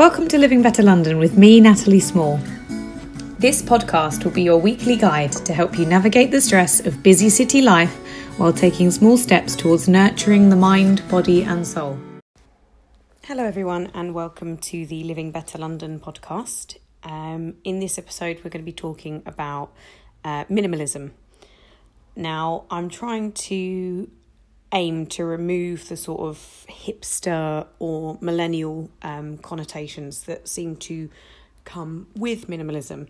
Welcome 0.00 0.28
to 0.28 0.38
Living 0.38 0.62
Better 0.62 0.82
London 0.82 1.18
with 1.18 1.36
me, 1.36 1.60
Natalie 1.60 2.00
Small. 2.00 2.38
This 3.38 3.60
podcast 3.60 4.24
will 4.24 4.30
be 4.30 4.40
your 4.40 4.56
weekly 4.56 4.96
guide 4.96 5.32
to 5.32 5.52
help 5.52 5.78
you 5.78 5.84
navigate 5.84 6.30
the 6.30 6.40
stress 6.40 6.80
of 6.86 7.02
busy 7.02 7.28
city 7.28 7.60
life 7.60 7.94
while 8.38 8.50
taking 8.50 8.90
small 8.90 9.18
steps 9.18 9.54
towards 9.54 9.88
nurturing 9.88 10.48
the 10.48 10.56
mind, 10.56 11.06
body, 11.10 11.42
and 11.42 11.66
soul. 11.66 11.98
Hello, 13.24 13.44
everyone, 13.44 13.90
and 13.92 14.14
welcome 14.14 14.56
to 14.56 14.86
the 14.86 15.04
Living 15.04 15.32
Better 15.32 15.58
London 15.58 16.00
podcast. 16.00 16.78
Um, 17.02 17.56
in 17.62 17.80
this 17.80 17.98
episode, 17.98 18.38
we're 18.38 18.48
going 18.48 18.64
to 18.64 18.72
be 18.72 18.72
talking 18.72 19.22
about 19.26 19.70
uh, 20.24 20.46
minimalism. 20.46 21.10
Now, 22.16 22.64
I'm 22.70 22.88
trying 22.88 23.32
to 23.32 24.10
aim 24.72 25.06
to 25.06 25.24
remove 25.24 25.88
the 25.88 25.96
sort 25.96 26.20
of 26.20 26.66
hipster 26.68 27.66
or 27.78 28.18
millennial 28.20 28.90
um, 29.02 29.38
connotations 29.38 30.24
that 30.24 30.46
seem 30.46 30.76
to 30.76 31.10
come 31.64 32.06
with 32.14 32.46
minimalism. 32.46 33.08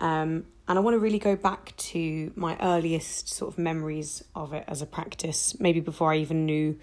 Um, 0.00 0.46
and 0.68 0.78
I 0.78 0.80
want 0.80 0.94
to 0.94 0.98
really 0.98 1.20
go 1.20 1.36
back 1.36 1.74
to 1.76 2.32
my 2.34 2.56
earliest 2.60 3.28
sort 3.28 3.52
of 3.52 3.58
memories 3.58 4.24
of 4.34 4.52
it 4.52 4.64
as 4.66 4.82
a 4.82 4.86
practice, 4.86 5.58
maybe 5.60 5.80
before 5.80 6.12
I 6.12 6.16
even 6.18 6.44
knew 6.44 6.78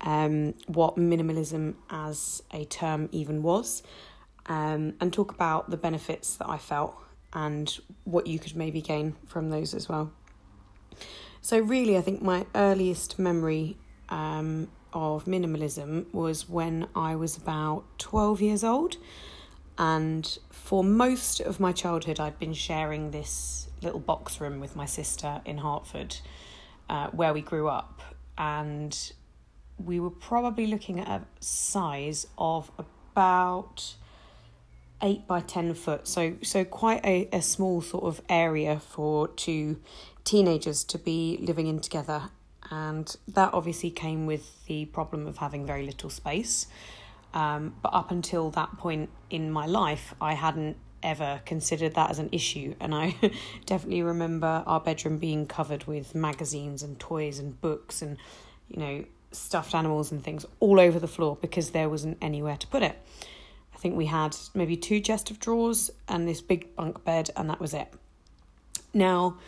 um, 0.00 0.54
what 0.66 0.96
minimalism 0.96 1.74
as 1.90 2.42
a 2.52 2.64
term 2.64 3.08
even 3.10 3.42
was, 3.42 3.82
um, 4.46 4.94
and 5.00 5.12
talk 5.12 5.32
about 5.32 5.70
the 5.70 5.76
benefits 5.76 6.36
that 6.36 6.48
I 6.48 6.58
felt 6.58 6.94
and 7.32 7.76
what 8.04 8.26
you 8.26 8.38
could 8.38 8.56
maybe 8.56 8.80
gain 8.80 9.16
from 9.26 9.50
those 9.50 9.74
as 9.74 9.88
well. 9.88 10.12
So, 11.48 11.58
really, 11.60 11.96
I 11.96 12.02
think 12.02 12.20
my 12.20 12.44
earliest 12.54 13.18
memory 13.18 13.78
um, 14.10 14.68
of 14.92 15.24
minimalism 15.24 16.12
was 16.12 16.46
when 16.46 16.88
I 16.94 17.16
was 17.16 17.38
about 17.38 17.84
12 17.96 18.42
years 18.42 18.62
old. 18.62 18.98
And 19.78 20.38
for 20.50 20.84
most 20.84 21.40
of 21.40 21.58
my 21.58 21.72
childhood, 21.72 22.20
I'd 22.20 22.38
been 22.38 22.52
sharing 22.52 23.12
this 23.12 23.70
little 23.80 23.98
box 23.98 24.42
room 24.42 24.60
with 24.60 24.76
my 24.76 24.84
sister 24.84 25.40
in 25.46 25.56
Hertford, 25.56 26.16
uh, 26.90 27.06
where 27.12 27.32
we 27.32 27.40
grew 27.40 27.68
up. 27.68 28.02
And 28.36 28.94
we 29.82 30.00
were 30.00 30.10
probably 30.10 30.66
looking 30.66 31.00
at 31.00 31.08
a 31.08 31.22
size 31.40 32.26
of 32.36 32.70
about 32.76 33.94
eight 35.00 35.26
by 35.26 35.40
ten 35.40 35.72
foot, 35.74 36.06
so 36.08 36.34
so 36.42 36.64
quite 36.64 37.04
a, 37.06 37.28
a 37.32 37.40
small 37.40 37.80
sort 37.80 38.04
of 38.04 38.20
area 38.28 38.80
for 38.80 39.28
two 39.28 39.80
teenagers 40.28 40.84
to 40.84 40.98
be 40.98 41.38
living 41.40 41.66
in 41.66 41.80
together. 41.80 42.30
And 42.70 43.16
that 43.28 43.54
obviously 43.54 43.90
came 43.90 44.26
with 44.26 44.66
the 44.66 44.84
problem 44.86 45.26
of 45.26 45.38
having 45.38 45.64
very 45.66 45.86
little 45.86 46.10
space. 46.10 46.66
Um, 47.32 47.74
but 47.82 47.94
up 47.94 48.10
until 48.10 48.50
that 48.50 48.76
point 48.76 49.08
in 49.30 49.50
my 49.50 49.64
life, 49.64 50.14
I 50.20 50.34
hadn't 50.34 50.76
ever 51.02 51.40
considered 51.46 51.94
that 51.94 52.10
as 52.10 52.18
an 52.18 52.28
issue. 52.30 52.74
And 52.78 52.94
I 52.94 53.14
definitely 53.66 54.02
remember 54.02 54.62
our 54.66 54.80
bedroom 54.80 55.16
being 55.16 55.46
covered 55.46 55.84
with 55.84 56.14
magazines 56.14 56.82
and 56.82 56.98
toys 57.00 57.38
and 57.38 57.58
books 57.60 58.02
and, 58.02 58.18
you 58.68 58.80
know, 58.80 59.04
stuffed 59.32 59.74
animals 59.74 60.12
and 60.12 60.22
things 60.22 60.44
all 60.60 60.78
over 60.78 60.98
the 60.98 61.08
floor 61.08 61.38
because 61.40 61.70
there 61.70 61.88
wasn't 61.88 62.18
anywhere 62.20 62.56
to 62.56 62.66
put 62.66 62.82
it. 62.82 62.98
I 63.74 63.78
think 63.78 63.96
we 63.96 64.06
had 64.06 64.36
maybe 64.54 64.76
two 64.76 65.00
chest 65.00 65.30
of 65.30 65.38
drawers 65.38 65.90
and 66.06 66.28
this 66.28 66.42
big 66.42 66.74
bunk 66.74 67.04
bed, 67.04 67.30
and 67.36 67.48
that 67.48 67.60
was 67.60 67.72
it. 67.72 67.92
Now, 68.92 69.38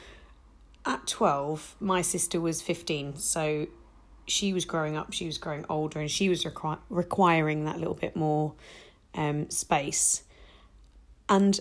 at 0.84 1.06
12, 1.06 1.76
my 1.80 2.02
sister 2.02 2.40
was 2.40 2.62
15, 2.62 3.16
so 3.16 3.66
she 4.26 4.52
was 4.52 4.64
growing 4.64 4.96
up, 4.96 5.12
she 5.12 5.26
was 5.26 5.38
growing 5.38 5.64
older, 5.68 6.00
and 6.00 6.10
she 6.10 6.28
was 6.28 6.44
requi- 6.44 6.78
requiring 6.88 7.64
that 7.64 7.78
little 7.78 7.94
bit 7.94 8.16
more 8.16 8.54
um, 9.14 9.50
space. 9.50 10.22
And 11.28 11.60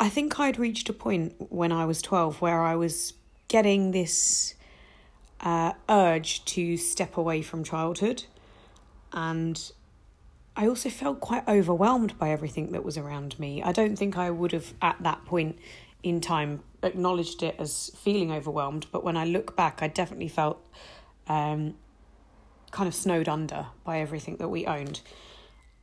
I 0.00 0.08
think 0.08 0.38
I'd 0.38 0.58
reached 0.58 0.88
a 0.88 0.92
point 0.92 1.34
when 1.50 1.72
I 1.72 1.84
was 1.84 2.02
12 2.02 2.40
where 2.40 2.62
I 2.62 2.76
was 2.76 3.14
getting 3.48 3.90
this 3.90 4.54
uh, 5.40 5.72
urge 5.88 6.44
to 6.46 6.76
step 6.76 7.16
away 7.16 7.42
from 7.42 7.64
childhood. 7.64 8.24
And 9.12 9.72
I 10.56 10.66
also 10.68 10.90
felt 10.90 11.20
quite 11.20 11.46
overwhelmed 11.48 12.18
by 12.18 12.30
everything 12.30 12.72
that 12.72 12.84
was 12.84 12.98
around 12.98 13.38
me. 13.38 13.62
I 13.62 13.72
don't 13.72 13.96
think 13.96 14.18
I 14.18 14.30
would 14.30 14.52
have, 14.52 14.74
at 14.82 14.96
that 15.00 15.24
point 15.24 15.58
in 16.02 16.20
time, 16.20 16.62
acknowledged 16.82 17.42
it 17.42 17.56
as 17.58 17.90
feeling 17.96 18.32
overwhelmed, 18.32 18.86
but 18.92 19.04
when 19.04 19.16
I 19.16 19.24
look 19.24 19.56
back, 19.56 19.82
I 19.82 19.88
definitely 19.88 20.28
felt 20.28 20.64
um, 21.26 21.74
kind 22.70 22.86
of 22.86 22.94
snowed 22.94 23.28
under 23.28 23.66
by 23.84 24.00
everything 24.00 24.36
that 24.36 24.48
we 24.48 24.66
owned. 24.66 25.00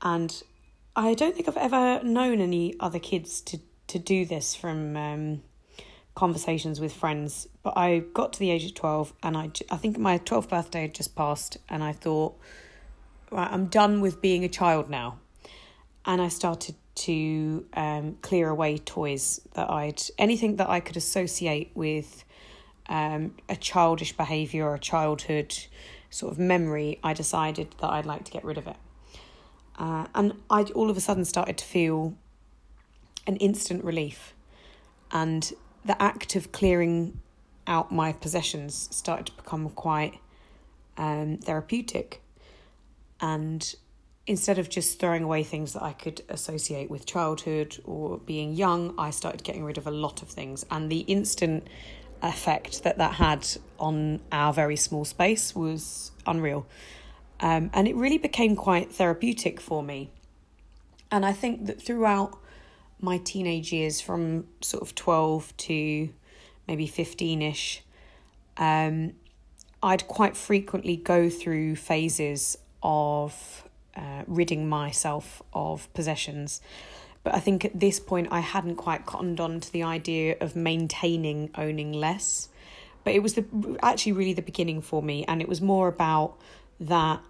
And 0.02 0.42
I 0.96 1.14
don't 1.14 1.36
think 1.36 1.48
I've 1.48 1.58
ever 1.58 2.02
known 2.04 2.40
any 2.40 2.76
other 2.80 3.00
kids 3.00 3.42
to, 3.42 3.60
to 3.88 4.00
do 4.00 4.26
this 4.26 4.56
from 4.56 4.96
um, 4.96 5.44
conversations 6.16 6.80
with 6.80 6.94
friends. 6.94 7.48
But 7.64 7.78
I 7.78 8.00
got 8.14 8.34
to 8.34 8.40
the 8.40 8.52
age 8.52 8.66
of 8.66 8.74
12, 8.74 9.14
and 9.24 9.38
I, 9.38 9.52
I 9.70 9.78
think 9.78 9.98
my 9.98 10.20
12th 10.20 10.50
birthday 10.50 10.84
had 10.84 10.96
just 10.96 11.16
passed, 11.16 11.58
and 11.70 11.84
I 11.84 11.92
thought, 11.92 12.38
right, 13.32 13.52
I'm 13.52 13.68
done 13.68 14.02
with 14.02 14.22
being 14.22 14.44
a 14.44 14.50
child 14.50 14.90
now. 14.90 15.20
And 16.06 16.22
I 16.22 16.30
started 16.30 16.76
to 16.96 17.66
um, 17.74 18.18
clear 18.22 18.50
away 18.50 18.78
toys 18.78 19.42
that 19.54 19.70
I'd 19.70 20.02
anything 20.18 20.56
that 20.58 20.70
I 20.70 20.80
could 20.80 20.98
associate 20.98 21.72
with 21.76 22.24
um, 22.88 23.36
a 23.50 23.56
childish 23.56 24.16
behaviour 24.16 24.66
or 24.66 24.76
a 24.76 24.80
childhood 24.80 25.56
sort 26.10 26.32
of 26.32 26.40
memory. 26.40 27.00
I 27.04 27.14
decided 27.14 27.76
that 27.80 27.90
I'd 27.90 28.06
like 28.06 28.24
to 28.26 28.32
get 28.32 28.44
rid 28.44 28.58
of 28.58 28.68
it, 28.68 28.78
uh, 29.78 30.08
and 30.16 30.34
I 30.50 30.64
all 30.64 30.90
of 30.90 30.98
a 30.98 31.02
sudden 31.02 31.26
started 31.26 31.58
to 31.58 31.66
feel 31.66 32.16
an 33.28 33.36
instant 33.38 33.84
relief, 33.84 34.34
and 35.12 35.52
the 35.84 36.02
act 36.02 36.36
of 36.36 36.52
clearing 36.52 37.20
out 37.68 37.92
my 37.92 38.14
possessions 38.14 38.88
started 38.92 39.26
to 39.26 39.32
become 39.34 39.70
quite 39.70 40.20
um, 40.98 41.38
therapeutic, 41.38 42.22
and 43.20 43.76
instead 44.28 44.58
of 44.58 44.70
just 44.70 45.00
throwing 45.00 45.24
away 45.24 45.44
things 45.44 45.74
that 45.74 45.84
I 45.84 45.94
could 45.94 46.22
associate 46.30 46.90
with 46.90 47.06
childhood 47.06 47.80
or 47.86 48.18
being 48.18 48.54
young, 48.54 48.96
I 48.98 49.12
started 49.12 49.44
getting 49.44 49.64
rid 49.64 49.78
of 49.78 49.86
a 49.86 49.92
lot 49.92 50.22
of 50.22 50.30
things. 50.30 50.66
And 50.72 50.92
the 50.92 51.02
instant 51.02 51.68
effect 52.24 52.84
that 52.84 52.98
that 52.98 53.14
had 53.14 53.48
on 53.80 54.22
our 54.32 54.52
very 54.52 54.76
small 54.76 55.06
space 55.06 55.56
was 55.56 56.12
unreal. 56.26 56.66
Um, 57.40 57.70
and 57.74 57.88
it 57.88 57.96
really 57.96 58.18
became 58.18 58.56
quite 58.56 58.92
therapeutic 58.92 59.60
for 59.60 59.84
me. 59.84 60.10
And 61.12 61.26
I 61.26 61.34
think 61.34 61.68
that 61.68 61.82
throughout 61.82 62.38
my 63.00 63.20
teenage 63.20 63.72
years, 63.72 64.02
from 64.02 64.48
sort 64.62 64.82
of 64.82 64.96
12 64.96 65.56
to 65.58 66.10
maybe 66.68 66.88
15 66.88 67.42
ish, 67.42 67.84
um, 68.58 69.14
I'd 69.84 70.08
quite 70.08 70.36
frequently 70.36 70.96
go 70.96 71.30
through 71.30 71.76
phases 71.76 72.58
of 72.82 73.66
uh, 73.96 74.24
ridding 74.28 74.68
myself 74.68 75.42
of 75.54 75.92
possessions. 75.94 76.62
But 77.24 77.36
I 77.36 77.40
think 77.40 77.66
at 77.66 77.80
this 77.80 78.00
point, 78.00 78.28
I 78.32 78.40
hadn't 78.40 78.76
quite 78.76 79.06
cottoned 79.06 79.40
on 79.40 79.60
to 79.60 79.72
the 79.72 79.84
idea 79.84 80.36
of 80.40 80.56
maintaining 80.56 81.50
owning 81.56 81.92
less. 81.92 82.50
But 83.04 83.14
it 83.14 83.20
was 83.20 83.34
the 83.34 83.46
actually 83.82 84.12
really 84.14 84.34
the 84.34 84.42
beginning 84.42 84.82
for 84.82 85.02
me, 85.02 85.26
and 85.28 85.42
it 85.42 85.48
was 85.48 85.62
more 85.62 85.88
about 85.88 86.38
that 86.80 87.22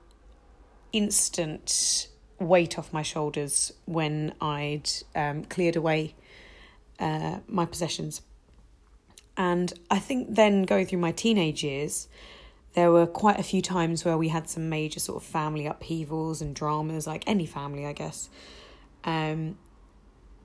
instant 0.92 2.08
weight 2.40 2.78
off 2.78 2.92
my 2.92 3.02
shoulders 3.02 3.74
when 3.86 4.34
I'd 4.42 4.90
um, 5.16 5.44
cleared 5.46 5.76
away 5.76 6.16
uh, 7.00 7.40
my 7.47 7.66
possessions. 7.66 8.22
And 9.38 9.74
I 9.92 10.00
think 10.00 10.36
then 10.36 10.64
going 10.64 10.86
through 10.86 11.00
my 11.00 11.12
teenage 11.12 11.64
years, 11.64 12.08
there 12.75 12.91
were 12.91 13.08
quite 13.08 13.40
a 13.40 13.44
few 13.44 13.62
times 13.62 14.03
where 14.03 14.18
we 14.18 14.28
had 14.28 14.50
some 14.50 14.69
major 14.69 15.00
sort 15.00 15.24
of 15.24 15.28
family 15.28 15.66
upheavals 15.66 16.41
and 16.41 16.53
dramas, 16.53 17.08
like 17.08 17.24
any 17.25 17.46
family, 17.46 17.86
I 17.86 17.94
guess. 17.94 18.30
Um, 19.06 19.58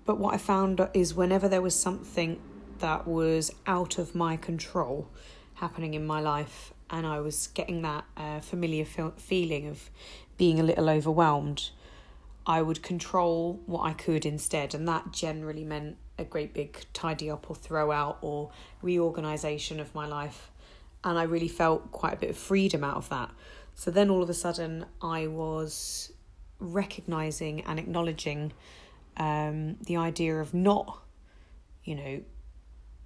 but 0.05 0.19
what 0.19 0.34
I 0.34 0.38
found 0.38 0.88
is 0.94 1.12
whenever 1.12 1.49
there 1.49 1.60
was 1.60 1.75
something 1.75 2.40
that 2.78 3.06
was 3.06 3.52
out 3.66 3.99
of 3.99 4.14
my 4.14 4.37
control 4.37 5.08
happening 5.55 5.94
in 5.94 6.06
my 6.06 6.20
life, 6.20 6.72
and 6.88 7.05
I 7.05 7.19
was 7.19 7.49
getting 7.49 7.82
that 7.82 8.05
uh, 8.16 8.40
familiar 8.40 8.84
feel- 8.84 9.14
feeling 9.16 9.66
of 9.66 9.90
being 10.38 10.60
a 10.60 10.62
little 10.62 10.88
overwhelmed, 10.88 11.70
I 12.46 12.62
would 12.62 12.82
control 12.82 13.60
what 13.66 13.82
I 13.82 13.93
could 13.93 14.25
instead, 14.25 14.72
and 14.72 14.87
that 14.87 15.12
generally 15.12 15.64
meant 15.64 15.96
a 16.16 16.25
great 16.25 16.55
big 16.55 16.84
tidy 16.93 17.28
up 17.28 17.50
or 17.50 17.56
throw 17.56 17.90
out 17.90 18.19
or 18.20 18.50
reorganization 18.82 19.81
of 19.81 19.94
my 19.94 20.06
life 20.06 20.50
and 21.05 21.19
I 21.19 21.23
really 21.23 21.49
felt 21.49 21.91
quite 21.93 22.14
a 22.14 22.17
bit 22.17 22.31
of 22.31 22.37
freedom 22.37 22.85
out 22.85 22.97
of 22.97 23.08
that. 23.08 23.31
So 23.75 23.91
then 23.91 24.11
all 24.11 24.23
of 24.23 24.29
a 24.29 24.35
sudden, 24.35 24.85
I 25.00 25.26
was 25.26 26.12
recognizing 26.58 27.62
and 27.62 27.79
acknowledging 27.79 28.52
um, 29.17 29.76
the 29.87 29.97
idea 29.97 30.37
of 30.37 30.52
not, 30.52 31.02
you 31.85 31.94
know, 31.94 32.20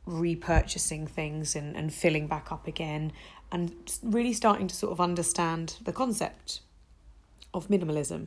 repurchasing 0.06 1.08
things 1.08 1.56
and, 1.56 1.76
and 1.76 1.92
filling 1.92 2.26
back 2.26 2.52
up 2.52 2.66
again, 2.66 3.12
and 3.50 3.72
really 4.02 4.32
starting 4.32 4.66
to 4.68 4.74
sort 4.74 4.92
of 4.92 5.00
understand 5.00 5.76
the 5.84 5.92
concept 5.92 6.60
of 7.52 7.68
minimalism. 7.68 8.26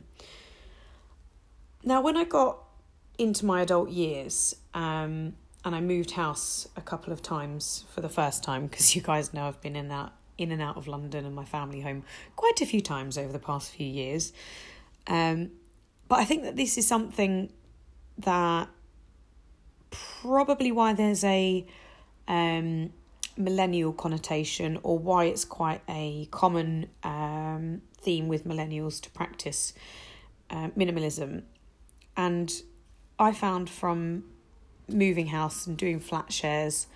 now, 1.84 2.00
when 2.00 2.16
I 2.16 2.24
got 2.24 2.58
into 3.18 3.44
my 3.44 3.62
adult 3.62 3.90
years, 3.90 4.56
um, 4.74 5.34
and 5.64 5.74
I 5.74 5.80
moved 5.80 6.12
house 6.12 6.68
a 6.76 6.80
couple 6.80 7.12
of 7.12 7.22
times 7.22 7.84
for 7.92 8.00
the 8.00 8.08
first 8.08 8.42
time 8.42 8.66
because 8.66 8.94
you 8.96 9.02
guys 9.02 9.34
know 9.34 9.46
I've 9.46 9.60
been 9.60 9.76
in 9.76 9.88
that 9.88 10.12
in 10.36 10.52
and 10.52 10.62
out 10.62 10.76
of 10.76 10.86
London 10.86 11.26
and 11.26 11.34
my 11.34 11.44
family 11.44 11.80
home 11.80 12.04
quite 12.36 12.60
a 12.60 12.66
few 12.66 12.80
times 12.80 13.18
over 13.18 13.32
the 13.32 13.40
past 13.40 13.72
few 13.72 13.86
years. 13.86 14.32
Um, 15.08 15.50
but 16.06 16.20
I 16.20 16.24
think 16.24 16.44
that 16.44 16.54
this 16.54 16.78
is 16.78 16.86
something 16.86 17.52
that 18.18 18.68
probably 19.90 20.70
why 20.70 20.92
there's 20.92 21.24
a 21.24 21.66
um, 22.28 22.92
millennial 23.36 23.92
connotation 23.92 24.78
or 24.82 24.98
why 24.98 25.24
it's 25.24 25.44
quite 25.44 25.82
a 25.88 26.28
common 26.30 26.88
um, 27.02 27.82
theme 28.00 28.28
with 28.28 28.44
millennials 28.44 29.00
to 29.02 29.10
practice 29.10 29.72
uh, 30.50 30.68
minimalism. 30.76 31.42
And 32.16 32.52
I 33.18 33.32
found 33.32 33.68
from 33.68 34.24
moving 34.88 35.28
house 35.28 35.66
and 35.66 35.76
doing 35.76 36.00
flat 36.00 36.32
shares 36.32 36.86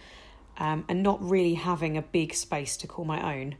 um, 0.59 0.85
and 0.89 1.03
not 1.03 1.23
really 1.23 1.55
having 1.55 1.97
a 1.97 2.03
big 2.03 2.35
space 2.35 2.77
to 2.79 2.87
call 2.87 3.05
my 3.05 3.37
own, 3.37 3.57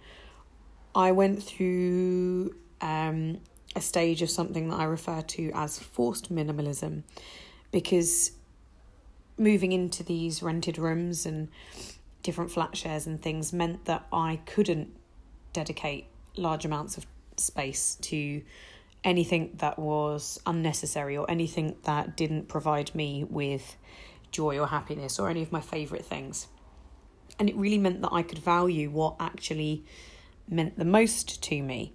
I 0.95 1.13
went 1.13 1.43
through 1.43 2.55
um, 2.81 3.41
a 3.75 3.81
stage 3.81 4.23
of 4.23 4.31
something 4.31 4.69
that 4.69 4.77
I 4.77 4.85
refer 4.85 5.23
to 5.23 5.51
as 5.55 5.79
forced 5.79 6.33
minimalism 6.33 7.03
because 7.71 8.33
moving 9.39 9.73
into 9.73 10.03
these 10.03 10.43
rented 10.43 10.79
rooms 10.79 11.25
and 11.25 11.49
different 12.23 12.51
flat 12.51 12.77
shares 12.77 13.07
and 13.07 13.21
things 13.21 13.53
meant 13.53 13.87
that 13.87 14.07
I 14.13 14.41
couldn't 14.47 14.95
dedicate 15.53 16.07
large 16.37 16.65
amounts 16.65 16.97
of 16.97 17.07
space 17.37 17.97
to 18.03 18.43
anything 19.05 19.51
that 19.57 19.79
was 19.79 20.41
unnecessary 20.47 21.17
or 21.17 21.29
anything 21.31 21.77
that 21.85 22.17
didn't 22.17 22.49
provide 22.49 22.95
me 22.95 23.25
with 23.29 23.77
joy 24.33 24.59
or 24.59 24.67
happiness 24.67 25.19
or 25.19 25.29
any 25.29 25.43
of 25.43 25.53
my 25.53 25.61
favourite 25.61 26.05
things. 26.05 26.49
And 27.39 27.49
it 27.49 27.57
really 27.57 27.79
meant 27.79 28.03
that 28.03 28.13
I 28.13 28.23
could 28.23 28.39
value 28.39 28.91
what 28.91 29.17
actually 29.21 29.85
meant 30.49 30.79
the 30.79 30.85
most 30.85 31.43
to 31.43 31.63
me. 31.63 31.93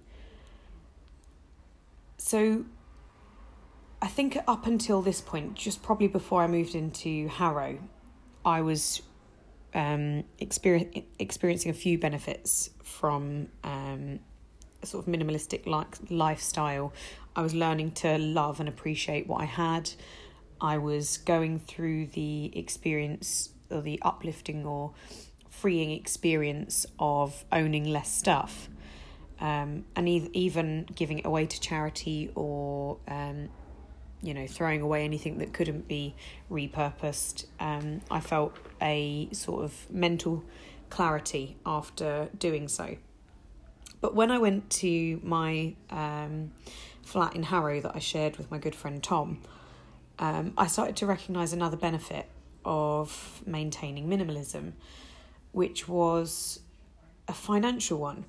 So 2.16 2.64
I 4.00 4.06
think 4.08 4.38
up 4.46 4.66
until 4.66 5.02
this 5.02 5.20
point, 5.20 5.54
just 5.54 5.82
probably 5.82 6.08
before 6.08 6.42
I 6.42 6.46
moved 6.46 6.74
into 6.74 7.28
Harrow, 7.28 7.78
I 8.44 8.60
was 8.60 9.02
um, 9.74 10.24
experience, 10.38 10.96
experiencing 11.18 11.70
a 11.70 11.74
few 11.74 11.98
benefits 11.98 12.70
from 12.82 13.48
um, 13.64 14.20
a 14.82 14.86
sort 14.86 15.06
of 15.06 15.12
minimalistic 15.12 15.66
like 15.66 15.96
lifestyle. 16.10 16.92
I 17.34 17.42
was 17.42 17.54
learning 17.54 17.92
to 17.92 18.18
love 18.18 18.60
and 18.60 18.68
appreciate 18.68 19.26
what 19.26 19.40
I 19.40 19.46
had. 19.46 19.90
I 20.60 20.78
was 20.78 21.18
going 21.18 21.58
through 21.60 22.06
the 22.06 22.56
experience 22.58 23.50
or 23.70 23.80
the 23.80 24.00
uplifting 24.02 24.64
or 24.66 24.92
freeing 25.50 25.90
experience 25.90 26.86
of 26.98 27.44
owning 27.52 27.84
less 27.84 28.12
stuff. 28.12 28.68
Um, 29.40 29.84
and 29.94 30.08
e- 30.08 30.30
even 30.32 30.86
giving 30.94 31.20
it 31.20 31.26
away 31.26 31.46
to 31.46 31.60
charity 31.60 32.32
or 32.34 32.98
um, 33.06 33.50
you 34.22 34.34
know 34.34 34.46
throwing 34.46 34.80
away 34.80 35.04
anything 35.04 35.38
that 35.38 35.52
couldn't 35.52 35.86
be 35.86 36.14
repurposed 36.50 37.46
um, 37.60 38.00
i 38.10 38.20
felt 38.20 38.56
a 38.82 39.28
sort 39.32 39.64
of 39.64 39.90
mental 39.90 40.42
clarity 40.90 41.56
after 41.64 42.28
doing 42.38 42.68
so 42.68 42.96
but 44.00 44.14
when 44.14 44.30
i 44.30 44.38
went 44.38 44.68
to 44.70 45.20
my 45.22 45.74
um, 45.90 46.50
flat 47.02 47.34
in 47.36 47.44
harrow 47.44 47.80
that 47.80 47.94
i 47.94 47.98
shared 47.98 48.36
with 48.36 48.50
my 48.50 48.58
good 48.58 48.74
friend 48.74 49.02
tom 49.02 49.40
um, 50.18 50.52
i 50.56 50.66
started 50.66 50.96
to 50.96 51.06
recognize 51.06 51.52
another 51.52 51.76
benefit 51.76 52.26
of 52.64 53.42
maintaining 53.46 54.08
minimalism 54.08 54.72
which 55.52 55.88
was 55.88 56.60
a 57.26 57.32
financial 57.32 57.98
one 57.98 58.24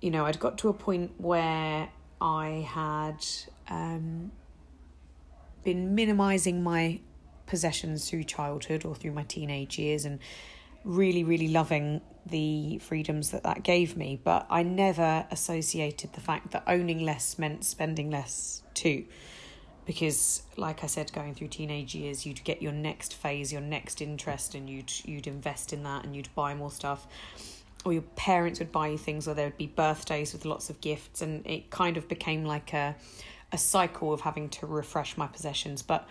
you 0.00 0.10
know 0.10 0.24
i'd 0.26 0.38
got 0.38 0.58
to 0.58 0.68
a 0.68 0.74
point 0.74 1.12
where 1.18 1.88
i 2.20 2.66
had 2.68 3.24
um, 3.68 4.30
been 5.64 5.94
minimizing 5.94 6.62
my 6.62 7.00
possessions 7.46 8.08
through 8.08 8.24
childhood 8.24 8.84
or 8.84 8.94
through 8.94 9.12
my 9.12 9.22
teenage 9.24 9.78
years 9.78 10.04
and 10.04 10.18
really, 10.84 11.24
really 11.24 11.48
loving 11.48 12.00
the 12.26 12.78
freedoms 12.78 13.30
that 13.30 13.42
that 13.42 13.62
gave 13.62 13.96
me. 13.96 14.20
But 14.22 14.46
I 14.50 14.62
never 14.62 15.26
associated 15.30 16.12
the 16.12 16.20
fact 16.20 16.52
that 16.52 16.62
owning 16.66 17.04
less 17.04 17.38
meant 17.38 17.64
spending 17.64 18.10
less 18.10 18.62
too. 18.74 19.04
Because, 19.86 20.42
like 20.56 20.82
I 20.82 20.86
said, 20.86 21.12
going 21.12 21.34
through 21.34 21.48
teenage 21.48 21.94
years, 21.94 22.24
you'd 22.24 22.42
get 22.44 22.62
your 22.62 22.72
next 22.72 23.14
phase, 23.14 23.52
your 23.52 23.60
next 23.60 24.00
interest, 24.00 24.54
and 24.54 24.68
you'd 24.68 24.92
you'd 25.04 25.26
invest 25.26 25.72
in 25.72 25.82
that, 25.82 26.04
and 26.04 26.16
you'd 26.16 26.34
buy 26.34 26.54
more 26.54 26.70
stuff 26.70 27.06
or 27.84 27.92
your 27.92 28.02
parents 28.16 28.58
would 28.58 28.72
buy 28.72 28.88
you 28.88 28.96
things 28.96 29.28
or 29.28 29.34
there 29.34 29.44
would 29.44 29.58
be 29.58 29.66
birthdays 29.66 30.32
with 30.32 30.46
lots 30.46 30.70
of 30.70 30.80
gifts 30.80 31.20
and 31.20 31.46
it 31.46 31.68
kind 31.68 31.98
of 31.98 32.08
became 32.08 32.42
like 32.42 32.72
a 32.72 32.96
a 33.54 33.58
cycle 33.58 34.12
of 34.12 34.22
having 34.22 34.48
to 34.48 34.66
refresh 34.66 35.16
my 35.16 35.28
possessions. 35.28 35.80
But 35.80 36.06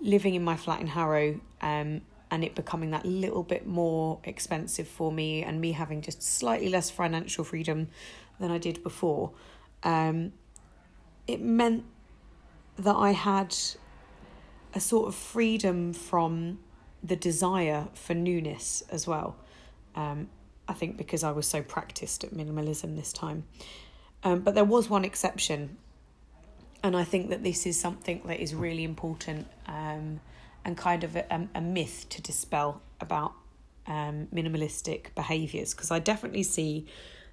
living 0.00 0.34
in 0.34 0.44
my 0.44 0.56
flat 0.56 0.80
in 0.80 0.86
Harrow 0.86 1.40
um, 1.62 2.02
and 2.30 2.44
it 2.44 2.54
becoming 2.54 2.90
that 2.90 3.06
little 3.06 3.42
bit 3.42 3.66
more 3.66 4.20
expensive 4.24 4.86
for 4.86 5.10
me 5.10 5.42
and 5.42 5.58
me 5.60 5.72
having 5.72 6.02
just 6.02 6.22
slightly 6.22 6.68
less 6.68 6.90
financial 6.90 7.44
freedom 7.44 7.88
than 8.38 8.50
I 8.50 8.58
did 8.58 8.82
before, 8.82 9.32
um, 9.84 10.32
it 11.26 11.40
meant 11.40 11.84
that 12.78 12.94
I 12.94 13.12
had 13.12 13.56
a 14.74 14.80
sort 14.80 15.08
of 15.08 15.14
freedom 15.14 15.92
from 15.92 16.58
the 17.02 17.16
desire 17.16 17.88
for 17.94 18.14
newness 18.14 18.82
as 18.90 19.06
well. 19.06 19.36
Um, 19.94 20.28
I 20.68 20.72
think 20.72 20.96
because 20.96 21.22
I 21.22 21.30
was 21.30 21.46
so 21.46 21.62
practiced 21.62 22.24
at 22.24 22.34
minimalism 22.34 22.96
this 22.96 23.12
time. 23.12 23.44
Um, 24.24 24.40
but 24.40 24.54
there 24.54 24.64
was 24.64 24.90
one 24.90 25.04
exception, 25.04 25.76
and 26.82 26.96
I 26.96 27.04
think 27.04 27.30
that 27.30 27.42
this 27.42 27.66
is 27.66 27.78
something 27.78 28.22
that 28.26 28.40
is 28.40 28.54
really 28.54 28.82
important 28.82 29.46
um, 29.66 30.20
and 30.64 30.76
kind 30.76 31.04
of 31.04 31.14
a, 31.16 31.48
a, 31.54 31.60
myth 31.60 32.06
to 32.10 32.20
dispel 32.20 32.82
about 33.00 33.32
um, 33.86 34.26
minimalistic 34.34 35.14
behaviours 35.14 35.74
because 35.74 35.90
I 35.90 36.00
definitely 36.00 36.42
see 36.42 36.86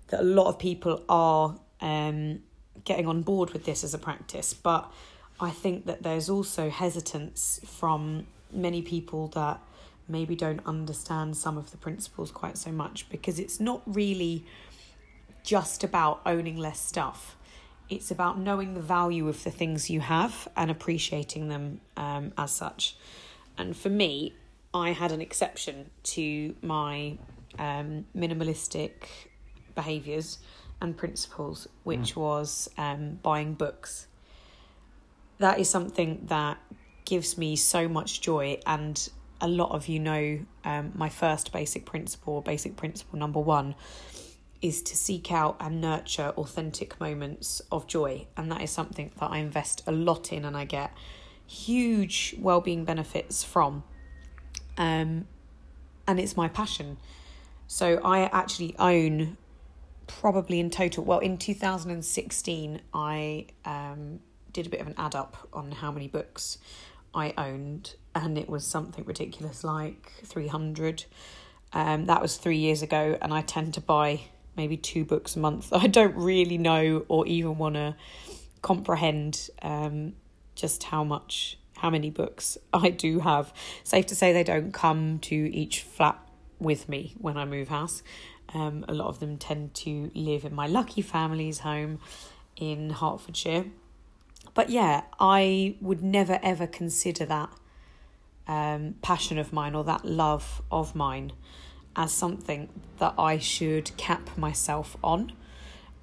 that 0.10 0.20
a 0.20 0.24
lot 0.24 0.48
of 0.48 0.60
people 0.60 1.04
are 1.10 1.58
um, 1.82 2.44
getting 2.86 3.08
on 3.08 3.24
board 3.24 3.52
with 3.52 3.66
this 3.66 3.84
as 3.84 3.94
a 3.94 3.98
practice, 3.98 4.54
but 4.54 4.92
I 5.40 5.50
think 5.50 5.86
that 5.86 6.04
there's 6.04 6.30
also 6.30 6.70
hesitance 6.70 7.60
from 7.66 8.28
many 8.52 8.82
people 8.82 9.28
that 9.30 9.60
maybe 10.08 10.36
don't 10.36 10.66
understand 10.66 11.36
some 11.38 11.58
of 11.58 11.72
the 11.72 11.78
principles 11.78 12.32
quite 12.32 12.58
so 12.58 12.72
much 12.72 13.10
because 13.10 13.40
it's 13.40 13.60
not 13.60 13.82
really 13.86 14.46
just 15.44 15.84
about 15.84 16.22
owning 16.26 16.58
less 16.58 16.80
stuff 16.80 17.36
it's 17.90 18.12
about 18.12 18.40
knowing 18.40 18.74
the 18.74 18.82
value 18.82 19.28
of 19.28 19.44
the 19.44 19.52
things 19.52 19.90
you 19.90 20.00
have 20.00 20.48
and 20.56 20.72
appreciating 20.72 21.50
them 21.50 21.82
um, 21.98 22.34
as 22.38 22.52
such. 22.52 22.96
And 23.58 23.76
for 23.76 23.90
me, 23.90 24.34
I 24.74 24.92
had 24.92 25.12
an 25.12 25.22
exception 25.22 25.90
to 26.04 26.56
my 26.62 27.18
um, 27.60 28.06
minimalistic 28.16 28.92
behaviours 29.76 30.40
and 30.82 30.98
principles, 30.98 31.68
which 31.84 32.16
mm. 32.16 32.18
was 32.18 32.70
um, 32.78 33.20
buying 33.22 33.54
books. 33.54 34.08
That 35.44 35.60
is 35.60 35.70
something 35.70 36.22
that 36.28 36.58
gives 37.04 37.38
me 37.38 37.58
so 37.58 37.90
much 37.90 38.22
joy, 38.22 38.60
and 38.66 39.10
a 39.42 39.48
lot 39.50 39.72
of 39.72 39.90
you 39.90 40.00
know 40.00 40.40
um, 40.64 40.94
my 40.96 41.10
first 41.10 41.52
basic 41.52 41.86
principle, 41.86 42.40
basic 42.40 42.78
principle 42.78 43.20
number 43.20 43.42
one, 43.42 43.76
is 44.62 44.82
to 44.84 44.96
seek 44.96 45.34
out 45.34 45.58
and 45.60 45.82
nurture 45.82 46.30
authentic 46.38 46.98
moments 46.98 47.62
of 47.74 47.88
joy. 47.88 48.26
And 48.38 48.50
that 48.54 48.62
is 48.62 48.72
something 48.72 49.12
that 49.20 49.32
I 49.32 49.40
invest 49.40 49.84
a 49.86 49.92
lot 49.92 50.32
in 50.32 50.46
and 50.46 50.56
I 50.56 50.64
get 50.64 50.94
huge 51.46 52.38
well-being 52.40 52.86
benefits 52.86 53.44
from. 53.44 53.84
Um, 54.78 55.28
and 56.08 56.22
it's 56.22 56.38
my 56.38 56.48
passion. 56.48 56.96
So 57.68 58.00
I 58.02 58.30
actually 58.32 58.78
own 58.80 59.36
probably 60.08 60.62
in 60.62 60.70
total, 60.70 61.04
well, 61.04 61.20
in 61.20 61.38
2016, 61.38 62.80
I 62.94 63.48
um, 63.66 64.22
did 64.54 64.68
a 64.68 64.70
bit 64.70 64.80
of 64.80 64.88
an 64.88 64.96
add 64.98 65.16
up 65.16 65.50
on 65.52 65.72
how 65.72 65.92
many 65.92 66.08
books 66.08 66.60
I 67.14 67.34
owned, 67.38 67.96
and 68.16 68.38
it 68.38 68.50
was 68.50 68.66
something 68.66 69.04
ridiculous 69.06 69.64
like 69.64 70.12
300. 70.24 71.06
Um, 71.74 72.06
that 72.06 72.22
was 72.22 72.38
three 72.38 72.58
years 72.58 72.82
ago, 72.82 73.18
and 73.22 73.34
I 73.34 73.42
tend 73.42 73.74
to 73.76 73.82
buy 73.82 74.22
maybe 74.56 74.78
two 74.78 75.04
books 75.04 75.36
a 75.36 75.40
month. 75.40 75.70
I 75.74 75.88
don't 75.88 76.16
really 76.16 76.58
know 76.58 77.06
or 77.08 77.26
even 77.28 77.58
want 77.58 77.76
to 77.76 77.96
comprehend 78.62 79.50
um, 79.62 80.14
just 80.56 80.84
how 80.84 81.04
much, 81.04 81.58
how 81.78 81.90
many 81.90 82.10
books 82.10 82.58
I 82.74 82.90
do 82.90 83.20
have. 83.20 83.54
Safe 83.84 84.06
to 84.08 84.16
say, 84.16 84.34
they 84.34 84.44
don't 84.44 84.72
come 84.72 85.20
to 85.20 85.36
each 85.36 85.82
flat 85.82 86.20
with 86.60 86.88
me 86.88 87.14
when 87.20 87.38
I 87.38 87.46
move 87.46 87.68
house. 87.68 88.04
Um, 88.54 88.86
a 88.88 88.94
lot 88.94 89.08
of 89.08 89.20
them 89.20 89.38
tend 89.38 89.74
to 89.76 90.12
live 90.14 90.46
in 90.46 90.54
my 90.54 90.68
lucky 90.68 91.02
family's 91.02 91.60
home 91.60 92.00
in 92.56 92.92
Hertfordshire. 92.92 93.66
But 94.54 94.70
yeah, 94.70 95.04
I 95.20 95.76
would 95.82 96.04
never 96.04 96.40
ever 96.44 96.68
consider 96.68 97.26
that 97.26 97.50
um, 98.48 98.96
passion 99.02 99.38
of 99.38 99.54
mine 99.54 99.76
or 99.76 99.84
that 99.84 100.06
love 100.06 100.62
of 100.72 100.96
mine 100.96 101.34
as 101.96 102.12
something 102.12 102.70
that 103.00 103.14
I 103.18 103.38
should 103.38 103.96
cap 103.98 104.38
myself 104.38 104.98
on. 105.04 105.34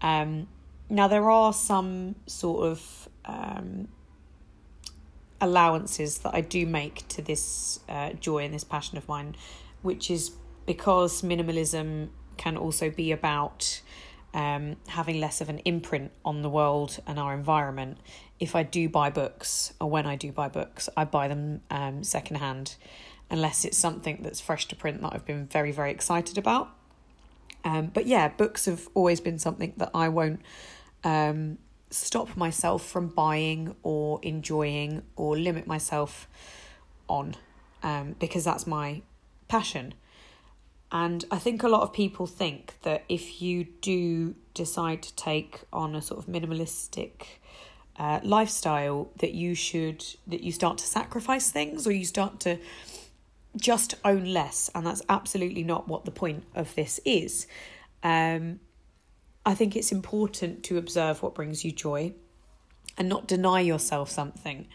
Um, 0.03 0.47
now, 0.89 1.09
there 1.09 1.31
are 1.31 1.53
some 1.53 2.17
sort 2.27 2.67
of 2.67 3.09
um, 3.25 3.89
allowances 5.41 6.19
that 6.19 6.35
I 6.35 6.41
do 6.41 6.67
make 6.67 7.07
to 7.09 7.23
this 7.23 7.81
uh, 7.89 8.13
joy 8.15 8.45
and 8.45 8.55
this 8.55 8.65
passion 8.65 8.99
of 8.99 9.09
mine, 9.09 9.37
which 9.83 10.11
is 10.11 10.33
because 10.67 11.23
minimalism 11.23 12.09
can 12.37 12.57
also 12.57 12.91
be 12.91 13.13
about 13.13 13.83
um, 14.33 14.77
having 14.89 15.21
less 15.21 15.41
of 15.41 15.49
an 15.49 15.59
imprint 15.61 16.13
on 16.25 16.43
the 16.43 16.49
world 16.49 16.99
and 17.07 17.19
our 17.19 17.35
environment. 17.35 17.99
If 18.41 18.57
I 18.57 18.63
do 18.63 18.89
buy 18.89 19.11
books, 19.11 19.73
or 19.81 19.89
when 19.89 20.07
I 20.07 20.17
do 20.17 20.33
buy 20.33 20.49
books, 20.49 20.89
I 20.97 21.05
buy 21.05 21.29
them 21.29 21.61
um, 21.71 22.03
secondhand, 22.03 22.75
unless 23.31 23.65
it's 23.65 23.77
something 23.77 24.21
that's 24.23 24.41
fresh 24.41 24.67
to 24.69 24.77
print 24.77 25.03
that 25.03 25.13
I've 25.13 25.27
been 25.27 25.47
very, 25.47 25.71
very 25.71 25.91
excited 25.91 26.39
about. 26.39 26.71
Um, 27.65 27.91
but 27.93 28.07
yeah, 28.07 28.29
books 28.29 28.65
have 28.65 28.89
always 28.95 29.21
been 29.21 29.39
something 29.39 29.75
that 29.77 29.91
I 29.95 30.09
won't 30.09 30.41
um, 31.05 31.59
stop 31.91 32.37
myself 32.37 32.87
from 32.87 33.09
buying 33.09 33.77
or 33.83 34.19
enjoying 34.23 35.03
or 35.17 35.37
limit 35.37 35.67
myself 35.67 36.29
on 37.09 37.35
um, 37.83 38.17
because 38.19 38.45
that's 38.45 38.67
my 38.67 39.03
passion. 39.49 39.95
And 40.93 41.25
I 41.31 41.39
think 41.39 41.63
a 41.63 41.69
lot 41.69 41.83
of 41.83 41.93
people 41.93 42.27
think 42.27 42.75
that 42.83 43.05
if 43.09 43.41
you 43.41 43.65
do 43.81 44.35
decide 44.55 45.03
to 45.03 45.15
take 45.15 45.61
on 45.73 45.95
a 45.95 46.03
sort 46.03 46.19
of 46.19 46.27
minimalistic 46.27 47.39
uh, 48.01 48.19
lifestyle, 48.23 49.11
that 49.19 49.35
you 49.35 49.55
should 49.55 50.03
that 50.27 50.43
you 50.43 50.53
start 50.53 50.79
to 50.79 50.87
sacrifice 50.87 51.51
things 51.51 51.87
or 51.87 51.93
you 51.93 52.07
start 52.07 52.41
to 52.41 52.59
just 53.57 53.95
own 54.07 54.25
less, 54.25 54.71
and 54.75 54.87
that's 54.87 55.03
absolutely 55.11 55.63
not 55.63 55.87
what 55.87 56.07
the 56.07 56.11
point 56.11 56.45
of 56.55 56.75
this 56.77 56.99
is. 57.05 57.47
Um, 58.03 58.61
I 59.45 59.55
think 59.55 59.77
it's 59.77 59.93
important 59.93 60.65
to 60.65 60.79
observe 60.79 61.23
what 61.23 61.35
brings 61.35 61.63
you 61.63 61.73
joy 61.73 62.15
and 62.97 63.07
not 63.07 63.27
deny 63.27 63.61
yourself 63.61 64.09
something 64.09 64.67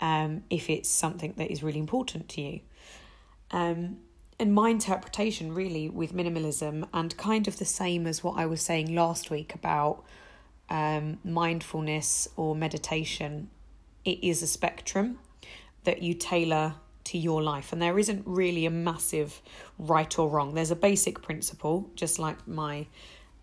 um, 0.00 0.44
if 0.48 0.70
it's 0.70 0.88
something 0.88 1.34
that 1.38 1.50
is 1.50 1.64
really 1.64 1.80
important 1.80 2.28
to 2.30 2.40
you. 2.40 2.60
Um, 3.50 3.98
and 4.38 4.54
my 4.54 4.70
interpretation 4.70 5.54
really 5.54 5.88
with 5.88 6.14
minimalism 6.14 6.88
and 6.94 7.16
kind 7.16 7.48
of 7.48 7.58
the 7.58 7.64
same 7.64 8.06
as 8.06 8.22
what 8.22 8.38
I 8.38 8.46
was 8.46 8.62
saying 8.62 8.94
last 8.94 9.28
week 9.28 9.56
about 9.56 10.04
um, 10.70 11.18
mindfulness 11.24 12.28
or 12.36 12.54
meditation, 12.54 13.50
it 14.04 14.22
is 14.22 14.42
a 14.42 14.46
spectrum 14.46 15.18
that 15.84 16.02
you 16.02 16.14
tailor 16.14 16.74
to 17.04 17.18
your 17.18 17.42
life. 17.42 17.72
And 17.72 17.82
there 17.82 17.98
isn't 17.98 18.22
really 18.26 18.66
a 18.66 18.70
massive 18.70 19.42
right 19.78 20.18
or 20.18 20.28
wrong. 20.28 20.54
There's 20.54 20.70
a 20.70 20.76
basic 20.76 21.22
principle, 21.22 21.90
just 21.94 22.18
like 22.18 22.46
my 22.46 22.86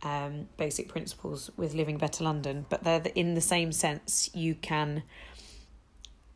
um, 0.03 0.47
basic 0.57 0.87
principles 0.87 1.49
with 1.57 1.73
Living 1.73 1.97
Better 1.97 2.23
London, 2.23 2.65
but 2.69 2.83
they're 2.83 3.01
in 3.15 3.33
the 3.33 3.41
same 3.41 3.71
sense 3.71 4.29
you 4.33 4.55
can 4.55 5.03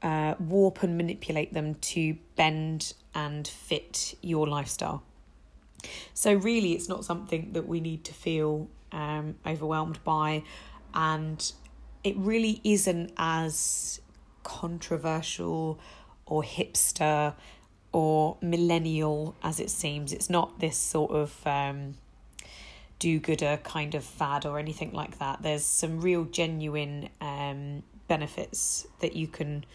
uh, 0.01 0.35
warp 0.39 0.83
and 0.83 0.97
manipulate 0.97 1.53
them 1.53 1.75
to 1.75 2.17
bend 2.35 2.93
and 3.13 3.47
fit 3.47 4.15
your 4.21 4.47
lifestyle. 4.47 5.03
So, 6.13 6.33
really, 6.33 6.73
it's 6.73 6.89
not 6.89 7.05
something 7.05 7.53
that 7.53 7.67
we 7.67 7.79
need 7.79 8.03
to 8.05 8.13
feel 8.13 8.67
um, 8.91 9.35
overwhelmed 9.45 10.03
by, 10.03 10.43
and 10.93 11.51
it 12.03 12.15
really 12.17 12.61
isn't 12.63 13.11
as 13.17 14.01
controversial 14.43 15.79
or 16.25 16.43
hipster 16.43 17.33
or 17.91 18.37
millennial 18.41 19.35
as 19.43 19.59
it 19.59 19.69
seems. 19.69 20.13
It's 20.13 20.29
not 20.29 20.59
this 20.59 20.77
sort 20.77 21.11
of 21.11 21.35
um, 21.45 21.95
do 22.99 23.19
gooder 23.19 23.59
kind 23.63 23.95
of 23.95 24.03
fad 24.03 24.45
or 24.45 24.59
anything 24.59 24.93
like 24.93 25.19
that. 25.19 25.41
There's 25.41 25.65
some 25.65 26.01
real 26.01 26.25
genuine 26.25 27.09
um, 27.19 27.83
benefits 28.07 28.87
that 28.99 29.15
you 29.15 29.27
can 29.27 29.65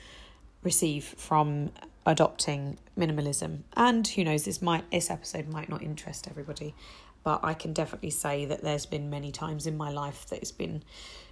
receive 0.62 1.04
from 1.04 1.70
adopting 2.06 2.78
minimalism. 2.96 3.58
And 3.76 4.06
who 4.06 4.24
knows, 4.24 4.44
this 4.44 4.62
might 4.62 4.90
this 4.90 5.10
episode 5.10 5.48
might 5.48 5.68
not 5.68 5.82
interest 5.82 6.28
everybody, 6.28 6.74
but 7.26 7.40
I 7.42 7.54
can 7.54 7.72
definitely 7.72 8.10
say 8.10 8.44
that 8.44 8.62
there's 8.62 8.86
been 8.86 9.10
many 9.10 9.32
times 9.32 9.66
in 9.66 9.76
my 9.76 9.90
life 9.90 10.26
that 10.26 10.38
it's 10.38 10.52
been 10.52 10.84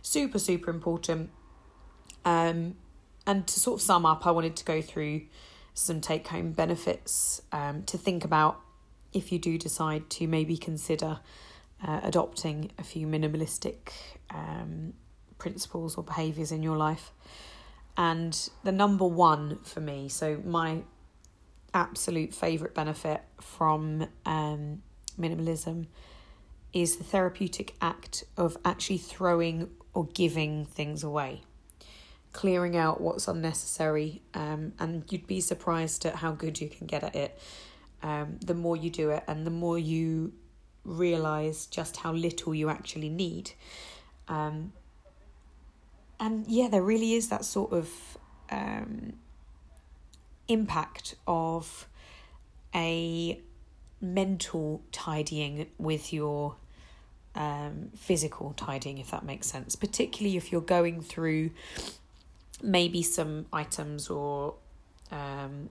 super 0.03 0.41
super 0.41 0.69
important. 0.69 1.31
Um, 2.25 2.75
and 3.29 3.47
to 3.47 3.61
sort 3.61 3.79
of 3.79 3.81
sum 3.81 4.05
up, 4.05 4.27
I 4.27 4.33
wanted 4.33 4.57
to 4.57 4.65
go 4.65 4.83
through 4.83 5.23
some 5.73 6.01
take 6.01 6.27
home 6.27 6.51
benefits 6.51 7.43
um, 7.53 7.85
to 7.85 7.97
think 7.97 8.25
about 8.25 8.61
if 9.13 9.31
you 9.31 9.39
do 9.39 9.57
decide 9.57 10.11
to 10.11 10.27
maybe 10.27 10.57
consider 10.57 11.21
uh, 11.87 12.01
adopting 12.03 12.73
a 12.77 12.83
few 12.83 13.07
minimalistic 13.07 13.93
um, 14.31 14.95
principles 15.39 15.95
or 15.95 16.03
behaviours 16.03 16.51
in 16.51 16.65
your 16.65 16.77
life. 16.77 17.13
And 17.97 18.51
the 18.65 18.73
number 18.73 19.07
one 19.07 19.61
for 19.63 19.81
me, 19.81 20.09
so 20.09 20.43
my 20.45 20.83
absolute 21.73 22.35
favourite 22.35 22.75
benefit 22.75 23.23
from 23.41 24.09
um, 24.27 24.83
minimalism 25.19 25.87
is 26.73 26.97
the 26.97 27.05
therapeutic 27.05 27.75
act 27.81 28.25
of 28.37 28.57
actually 28.65 28.99
throwing 28.99 29.71
or 29.93 30.07
giving 30.07 30.65
things 30.65 31.05
away, 31.05 31.43
clearing 32.33 32.77
out 32.77 33.01
what's 33.01 33.29
unnecessary, 33.29 34.23
um, 34.35 34.73
and 34.79 35.05
you'd 35.11 35.27
be 35.27 35.41
surprised 35.41 36.05
at 36.05 36.17
how 36.17 36.33
good 36.33 36.61
you 36.61 36.69
can 36.69 36.87
get 36.87 37.05
at 37.05 37.15
it. 37.15 37.39
Um, 38.03 38.39
the 38.45 38.55
more 38.55 38.77
you 38.77 38.91
do 38.91 39.11
it, 39.11 39.23
and 39.29 39.47
the 39.47 39.51
more 39.51 39.79
you 39.79 40.33
realize 40.85 41.67
just 41.67 41.97
how 41.99 42.13
little 42.13 42.55
you 42.55 42.69
actually 42.69 43.09
need. 43.09 43.53
Um, 44.29 44.73
and 46.21 46.47
yeah, 46.47 46.69
there 46.69 46.83
really 46.83 47.15
is 47.15 47.29
that 47.29 47.45
sort 47.45 47.73
of 47.73 47.91
um, 48.51 49.15
impact 50.49 51.15
of 51.27 51.89
a 52.75 53.41
mental 54.05 54.83
tidying 54.93 55.69
with 55.79 56.13
your 56.13 56.57
um, 57.35 57.91
physical 57.97 58.53
tidying, 58.57 58.99
if 58.99 59.11
that 59.11 59.25
makes 59.25 59.47
sense, 59.47 59.75
particularly 59.75 60.37
if 60.37 60.53
you're 60.53 60.61
going 60.61 61.01
through 61.03 61.51
maybe 62.63 63.03
some 63.03 63.47
items 63.53 64.09
or 64.09 64.55
um, 65.11 65.69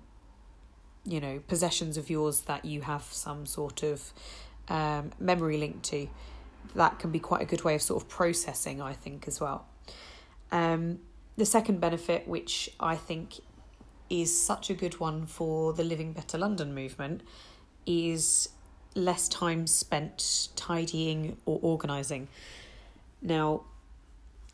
you 1.06 1.20
know 1.20 1.42
possessions 1.48 1.98
of 1.98 2.10
yours 2.10 2.42
that 2.42 2.66
you 2.66 2.82
have 2.82 3.04
some 3.04 3.46
sort 3.46 3.84
of 3.84 4.14
um, 4.68 5.12
memory 5.20 5.58
linked 5.58 5.84
to, 5.84 6.08
that 6.76 7.00
can 7.00 7.12
be 7.12 7.20
quite 7.20 7.42
a 7.42 7.46
good 7.46 7.64
way 7.64 7.76
of 7.76 7.82
sort 7.82 8.02
of 8.02 8.10
processing, 8.10 8.82
I 8.82 8.94
think, 8.94 9.28
as 9.28 9.40
well. 9.40 9.66
Um, 10.52 11.00
the 11.36 11.46
second 11.46 11.80
benefit, 11.82 12.28
which 12.28 12.70
I 12.80 12.96
think 12.96 13.40
is 14.10 14.40
such 14.40 14.70
a 14.70 14.74
good 14.74 15.00
one 15.00 15.26
for 15.26 15.74
the 15.74 15.84
Living 15.84 16.14
Better 16.14 16.38
London 16.38 16.74
movement, 16.76 17.22
is 17.86 18.50
less 18.96 19.28
time 19.28 19.68
spent 19.68 20.50
tidying 20.56 21.38
or 21.46 21.60
organising. 21.62 22.28
Now, 23.22 23.64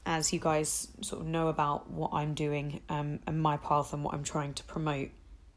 as 0.06 0.32
you 0.34 0.40
guys 0.40 0.88
sort 1.02 1.22
of 1.22 1.28
know 1.28 1.50
about 1.50 1.90
what 1.92 2.12
I'm 2.14 2.34
doing 2.34 2.82
um, 2.90 3.20
and 3.28 3.42
my 3.42 3.58
path 3.58 3.94
and 3.94 4.04
what 4.04 4.14
I'm 4.14 4.24
trying 4.24 4.54
to 4.56 4.64
promote, 4.64 5.10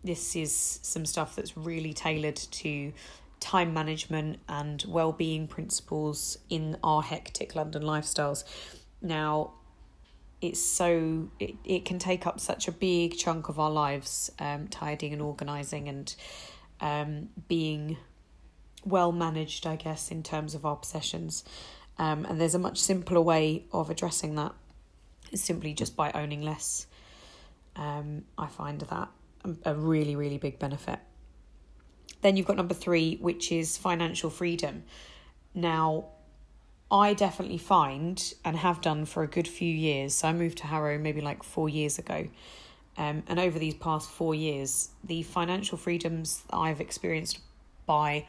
this 0.05 0.35
is 0.35 0.81
some 0.83 1.07
stuff 1.07 1.37
that's 1.37 1.57
really 1.57 1.93
tailored 1.93 2.37
to 2.37 2.93
time 3.39 3.73
management 3.73 4.39
and 4.49 4.85
well-being 4.87 5.47
principles 5.47 6.39
in 6.49 6.77
our 6.83 7.03
hectic 7.03 7.55
London 7.55 7.83
lifestyles. 7.83 8.45
Now, 9.01 9.53
it's 10.41 10.61
so 10.61 11.29
it, 11.39 11.55
it 11.65 11.85
can 11.85 11.99
take 11.99 12.27
up 12.27 12.41
such 12.41 12.67
a 12.67 12.73
big 12.73 13.17
chunk 13.17 13.49
of 13.49 13.61
our 13.61 13.71
lives, 13.71 14.31
um, 14.39 14.69
tidying 14.69 15.13
and 15.13 15.23
organising 15.23 15.89
and 15.89 16.15
um, 16.83 17.29
being 17.49 17.97
well 18.85 19.13
managed, 19.13 19.67
I 19.67 19.77
guess, 19.77 20.11
in 20.11 20.23
terms 20.23 20.55
of 20.55 20.67
our 20.67 20.77
possessions. 20.77 21.45
Um, 21.99 22.27
and 22.27 22.41
there's 22.41 22.55
a 22.55 22.59
much 22.59 22.79
simpler 22.79 23.21
way 23.21 23.65
of 23.73 23.89
addressing 23.89 24.35
that. 24.35 24.53
It's 25.31 25.43
simply 25.43 25.73
just 25.73 25.97
by 25.97 26.11
owning 26.13 26.43
less. 26.43 26.87
Um, 27.77 28.25
I 28.37 28.49
find 28.49 28.81
that 28.81 29.09
a 29.65 29.75
really, 29.75 30.17
really 30.17 30.39
big 30.39 30.59
benefit. 30.59 30.99
Then 32.21 32.37
you've 32.37 32.47
got 32.47 32.57
number 32.57 32.75
three, 32.75 33.17
which 33.17 33.51
is 33.51 33.79
financial 33.79 34.31
freedom. 34.31 34.85
Now, 35.55 36.07
I 36.91 37.15
definitely 37.15 37.59
find 37.59 38.35
and 38.45 38.57
have 38.57 38.81
done 38.81 39.07
for 39.07 39.23
a 39.23 39.27
good 39.27 39.49
few 39.49 39.73
years. 39.73 40.15
So 40.15 40.29
I 40.29 40.33
moved 40.33 40.59
to 40.59 40.67
Harrow 40.67 40.99
maybe 40.99 41.21
like 41.21 41.43
four 41.43 41.69
years 41.69 41.99
ago. 41.99 42.29
Um, 42.97 43.23
and 43.27 43.41
over 43.41 43.59
these 43.59 43.75
past 43.75 44.11
four 44.11 44.35
years, 44.35 44.91
the 45.05 45.23
financial 45.23 45.79
freedoms 45.79 46.43
I've 46.51 46.81
experienced 46.81 47.39
by 47.87 48.27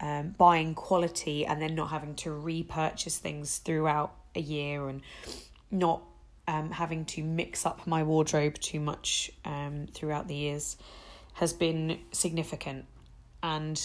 um, 0.00 0.34
buying 0.36 0.74
quality 0.74 1.46
and 1.46 1.60
then 1.60 1.74
not 1.74 1.88
having 1.88 2.14
to 2.16 2.30
repurchase 2.30 3.18
things 3.18 3.58
throughout 3.58 4.14
a 4.34 4.40
year 4.40 4.88
and 4.88 5.00
not 5.70 6.02
um, 6.48 6.70
having 6.70 7.04
to 7.06 7.22
mix 7.22 7.66
up 7.66 7.86
my 7.86 8.02
wardrobe 8.02 8.58
too 8.58 8.80
much 8.80 9.30
um, 9.44 9.86
throughout 9.92 10.28
the 10.28 10.34
years 10.34 10.76
has 11.34 11.52
been 11.52 11.98
significant. 12.12 12.84
And 13.42 13.80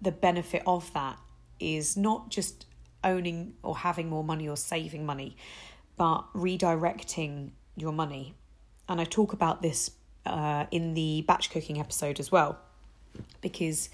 the 0.00 0.12
benefit 0.12 0.62
of 0.66 0.92
that 0.92 1.18
is 1.58 1.96
not 1.96 2.30
just 2.30 2.66
owning 3.02 3.54
or 3.62 3.76
having 3.76 4.08
more 4.08 4.24
money 4.24 4.48
or 4.48 4.56
saving 4.56 5.04
money, 5.04 5.36
but 5.96 6.24
redirecting 6.34 7.50
your 7.76 7.92
money. 7.92 8.34
And 8.88 9.00
I 9.00 9.04
talk 9.04 9.32
about 9.32 9.62
this 9.62 9.90
uh, 10.26 10.66
in 10.70 10.94
the 10.94 11.22
batch 11.26 11.50
cooking 11.50 11.80
episode 11.80 12.20
as 12.20 12.30
well, 12.30 12.58
because 13.40 13.88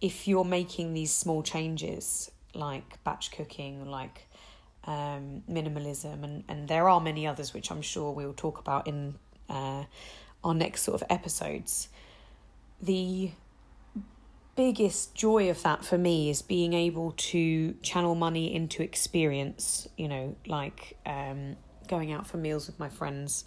if 0.00 0.28
you're 0.28 0.44
making 0.44 0.94
these 0.94 1.12
small 1.12 1.42
changes 1.42 2.30
like 2.54 3.02
batch 3.04 3.30
cooking, 3.30 3.86
like 3.86 4.26
um, 4.84 5.42
minimalism, 5.50 6.22
and, 6.22 6.44
and 6.48 6.68
there 6.68 6.88
are 6.88 7.00
many 7.00 7.26
others 7.26 7.52
which 7.52 7.70
I'm 7.70 7.82
sure 7.82 8.12
we'll 8.12 8.32
talk 8.34 8.58
about 8.58 8.86
in 8.86 9.14
uh, 9.48 9.84
our 10.44 10.54
next 10.54 10.82
sort 10.82 11.00
of 11.00 11.06
episodes. 11.10 11.88
The 12.80 13.30
biggest 14.54 15.14
joy 15.14 15.50
of 15.50 15.62
that 15.62 15.84
for 15.84 15.98
me 15.98 16.30
is 16.30 16.40
being 16.40 16.72
able 16.72 17.12
to 17.16 17.74
channel 17.82 18.14
money 18.14 18.54
into 18.54 18.82
experience, 18.82 19.86
you 19.96 20.08
know, 20.08 20.36
like 20.46 20.96
um, 21.04 21.56
going 21.88 22.12
out 22.12 22.26
for 22.26 22.38
meals 22.38 22.66
with 22.66 22.78
my 22.78 22.88
friends 22.88 23.44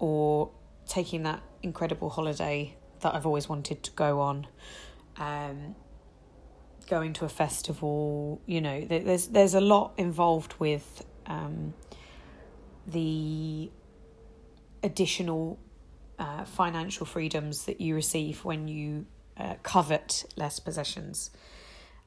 or 0.00 0.50
taking 0.88 1.22
that 1.22 1.40
incredible 1.62 2.10
holiday 2.10 2.76
that 3.00 3.14
I've 3.14 3.26
always 3.26 3.48
wanted 3.48 3.82
to 3.84 3.90
go 3.92 4.20
on. 4.20 4.46
Um, 5.16 5.76
going 6.88 7.12
to 7.14 7.24
a 7.24 7.28
festival. 7.28 8.42
You 8.46 8.60
know, 8.60 8.84
there's 8.84 9.28
there's 9.28 9.54
a 9.54 9.60
lot 9.60 9.92
involved 9.96 10.54
with 10.58 11.06
um, 11.26 11.72
the 12.86 13.70
additional 14.82 15.58
uh, 16.18 16.44
financial 16.44 17.06
freedoms 17.06 17.64
that 17.64 17.80
you 17.80 17.94
receive 17.94 18.44
when 18.44 18.68
you 18.68 19.06
uh, 19.36 19.54
covet 19.62 20.24
less 20.36 20.58
possessions. 20.58 21.30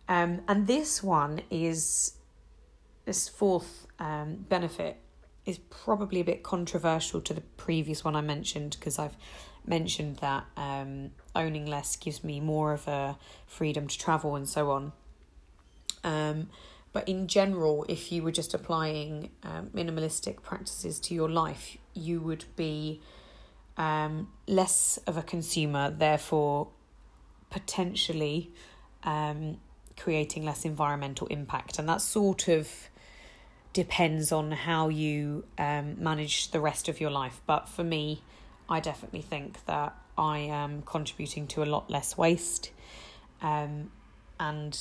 Um, 0.08 0.42
and 0.48 0.68
this 0.68 1.02
one 1.02 1.42
is 1.50 2.14
this 3.06 3.30
fourth 3.30 3.88
um, 4.00 4.46
benefit 4.50 4.98
is 5.46 5.58
probably 5.58 6.20
a 6.22 6.24
bit 6.24 6.44
controversial 6.44 7.22
to 7.22 7.34
the 7.34 7.42
previous 7.42 8.04
one 8.04 8.16
I 8.16 8.22
mentioned 8.22 8.78
because 8.80 8.98
I've 8.98 9.16
mentioned 9.66 10.18
that 10.18 10.46
um, 10.58 11.12
owning 11.36 11.66
less 11.66 11.96
gives 11.96 12.24
me 12.24 12.40
more 12.40 12.74
of 12.74 12.88
a 12.88 13.18
freedom 13.46 13.88
to 13.88 13.98
travel 13.98 14.36
and 14.36 14.48
so 14.48 14.72
on. 14.72 14.94
Um, 16.04 16.50
but 16.92 17.08
in 17.10 17.28
general, 17.28 17.86
if 17.90 18.12
you 18.12 18.24
were 18.24 18.32
just 18.32 18.54
applying 18.54 19.32
um, 19.42 19.70
minimalistic 19.74 20.44
practices 20.44 21.00
to 21.02 21.16
your 21.16 21.30
life, 21.30 21.78
you 21.94 22.22
would 22.22 22.46
be 22.56 23.02
um, 23.78 24.30
less 24.48 24.98
of 25.08 25.18
a 25.18 25.24
consumer, 25.24 25.90
therefore, 25.90 26.68
potentially 27.50 28.52
um, 29.04 29.58
creating 29.98 30.46
less 30.46 30.66
environmental 30.66 31.28
impact. 31.28 31.80
And 31.80 31.90
that 31.90 32.02
sort 32.02 32.48
of 32.48 32.70
depends 33.74 34.32
on 34.32 34.52
how 34.52 34.88
you 34.90 35.44
um, 35.58 35.96
manage 36.02 36.52
the 36.52 36.60
rest 36.60 36.88
of 36.88 37.02
your 37.02 37.10
life. 37.10 37.42
But 37.46 37.68
for 37.68 37.84
me, 37.84 38.22
I 38.70 38.80
definitely 38.80 39.22
think 39.22 39.66
that 39.66 39.96
I 40.18 40.40
am 40.40 40.84
contributing 40.84 41.48
to 41.48 41.64
a 41.64 41.66
lot 41.66 41.90
less 41.90 42.16
waste, 42.18 42.72
um, 43.42 43.92
and 44.40 44.80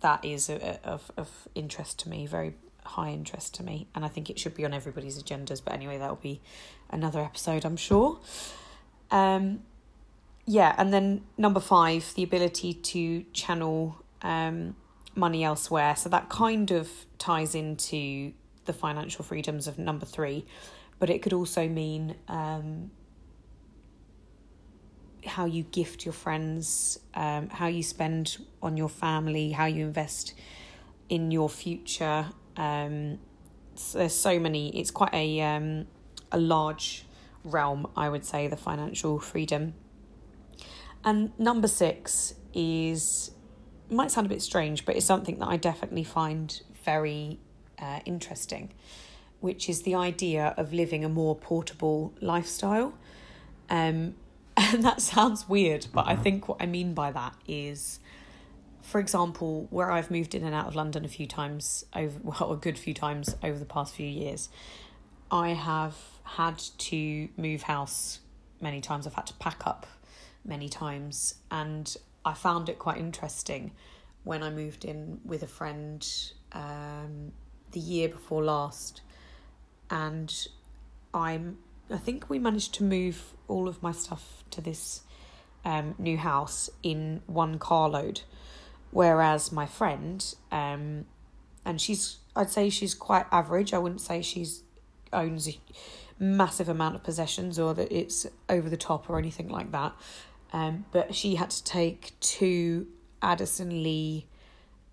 that 0.00 0.24
is 0.24 0.48
a, 0.48 0.78
a, 0.84 0.88
of 0.88 1.10
of 1.16 1.48
interest 1.54 1.98
to 2.00 2.08
me, 2.08 2.26
very 2.26 2.54
high 2.84 3.10
interest 3.10 3.54
to 3.54 3.62
me, 3.62 3.88
and 3.94 4.04
I 4.04 4.08
think 4.08 4.30
it 4.30 4.38
should 4.38 4.54
be 4.54 4.64
on 4.64 4.74
everybody's 4.74 5.20
agendas. 5.22 5.62
But 5.64 5.74
anyway, 5.74 5.98
that'll 5.98 6.16
be 6.16 6.40
another 6.90 7.20
episode, 7.20 7.64
I'm 7.64 7.76
sure. 7.76 8.20
Um, 9.10 9.62
yeah, 10.46 10.74
and 10.78 10.92
then 10.92 11.22
number 11.38 11.60
five, 11.60 12.12
the 12.14 12.22
ability 12.22 12.74
to 12.74 13.24
channel 13.32 13.96
um, 14.22 14.76
money 15.14 15.44
elsewhere. 15.44 15.96
So 15.96 16.08
that 16.08 16.28
kind 16.28 16.70
of 16.70 16.88
ties 17.18 17.54
into 17.54 18.32
the 18.64 18.72
financial 18.72 19.24
freedoms 19.24 19.66
of 19.66 19.78
number 19.78 20.06
three 20.06 20.44
but 21.00 21.10
it 21.10 21.22
could 21.22 21.32
also 21.32 21.66
mean 21.66 22.14
um, 22.28 22.92
how 25.26 25.46
you 25.46 25.64
gift 25.64 26.04
your 26.04 26.12
friends, 26.12 27.00
um, 27.14 27.48
how 27.48 27.66
you 27.66 27.82
spend 27.82 28.36
on 28.62 28.76
your 28.76 28.90
family, 28.90 29.50
how 29.50 29.64
you 29.64 29.86
invest 29.86 30.34
in 31.08 31.30
your 31.32 31.48
future. 31.48 32.26
Um, 32.56 33.18
there's 33.94 34.14
so 34.14 34.38
many. 34.38 34.78
It's 34.78 34.90
quite 34.90 35.14
a 35.14 35.40
um, 35.40 35.86
a 36.30 36.38
large 36.38 37.06
realm, 37.44 37.88
I 37.96 38.10
would 38.10 38.26
say, 38.26 38.46
the 38.46 38.58
financial 38.58 39.18
freedom. 39.18 39.72
And 41.02 41.36
number 41.38 41.66
six 41.66 42.34
is 42.52 43.30
might 43.92 44.10
sound 44.10 44.26
a 44.26 44.30
bit 44.30 44.42
strange, 44.42 44.84
but 44.84 44.96
it's 44.96 45.06
something 45.06 45.38
that 45.38 45.48
I 45.48 45.56
definitely 45.56 46.04
find 46.04 46.60
very 46.84 47.38
uh, 47.78 48.00
interesting 48.04 48.72
which 49.40 49.68
is 49.68 49.82
the 49.82 49.94
idea 49.94 50.54
of 50.56 50.72
living 50.72 51.04
a 51.04 51.08
more 51.08 51.34
portable 51.34 52.12
lifestyle. 52.20 52.94
Um, 53.68 54.14
and 54.56 54.84
that 54.84 55.00
sounds 55.00 55.48
weird, 55.48 55.86
but 55.92 56.06
I 56.06 56.16
think 56.16 56.48
what 56.48 56.58
I 56.60 56.66
mean 56.66 56.92
by 56.94 57.10
that 57.12 57.34
is, 57.46 58.00
for 58.82 59.00
example, 59.00 59.66
where 59.70 59.90
I've 59.90 60.10
moved 60.10 60.34
in 60.34 60.44
and 60.44 60.54
out 60.54 60.66
of 60.66 60.76
London 60.76 61.04
a 61.04 61.08
few 61.08 61.26
times 61.26 61.84
over, 61.94 62.18
well, 62.22 62.52
a 62.52 62.56
good 62.56 62.78
few 62.78 62.94
times 62.94 63.34
over 63.42 63.58
the 63.58 63.64
past 63.64 63.94
few 63.94 64.06
years, 64.06 64.48
I 65.30 65.50
have 65.50 65.96
had 66.24 66.58
to 66.58 67.28
move 67.36 67.62
house 67.62 68.20
many 68.60 68.80
times. 68.80 69.06
I've 69.06 69.14
had 69.14 69.26
to 69.28 69.34
pack 69.34 69.66
up 69.66 69.86
many 70.44 70.68
times, 70.68 71.36
and 71.50 71.96
I 72.24 72.34
found 72.34 72.68
it 72.68 72.78
quite 72.78 72.98
interesting 72.98 73.72
when 74.24 74.42
I 74.42 74.50
moved 74.50 74.84
in 74.84 75.20
with 75.24 75.42
a 75.42 75.46
friend 75.46 76.06
um, 76.52 77.32
the 77.72 77.80
year 77.80 78.08
before 78.08 78.42
last 78.42 79.00
and 79.90 80.48
I'm 81.14 81.58
I 81.90 81.98
think 81.98 82.30
we 82.30 82.38
managed 82.38 82.74
to 82.74 82.84
move 82.84 83.34
all 83.48 83.68
of 83.68 83.82
my 83.82 83.92
stuff 83.92 84.44
to 84.50 84.60
this 84.60 85.02
um, 85.64 85.94
new 85.98 86.16
house 86.16 86.70
in 86.82 87.22
one 87.26 87.58
carload, 87.58 88.22
whereas 88.92 89.50
my 89.50 89.66
friend, 89.66 90.34
um, 90.52 91.06
and 91.64 91.80
she's 91.80 92.18
I'd 92.36 92.50
say 92.50 92.70
she's 92.70 92.94
quite 92.94 93.26
average. 93.32 93.74
I 93.74 93.78
wouldn't 93.78 94.00
say 94.00 94.22
she's 94.22 94.62
owns 95.12 95.48
a 95.48 95.58
massive 96.20 96.68
amount 96.68 96.94
of 96.94 97.02
possessions 97.02 97.58
or 97.58 97.74
that 97.74 97.90
it's 97.90 98.26
over 98.48 98.68
the 98.68 98.76
top 98.76 99.10
or 99.10 99.18
anything 99.18 99.48
like 99.48 99.72
that. 99.72 99.92
Um, 100.52 100.84
but 100.92 101.14
she 101.14 101.36
had 101.36 101.50
to 101.50 101.64
take 101.64 102.18
two 102.20 102.88
Addison 103.22 103.82
Lee 103.82 104.26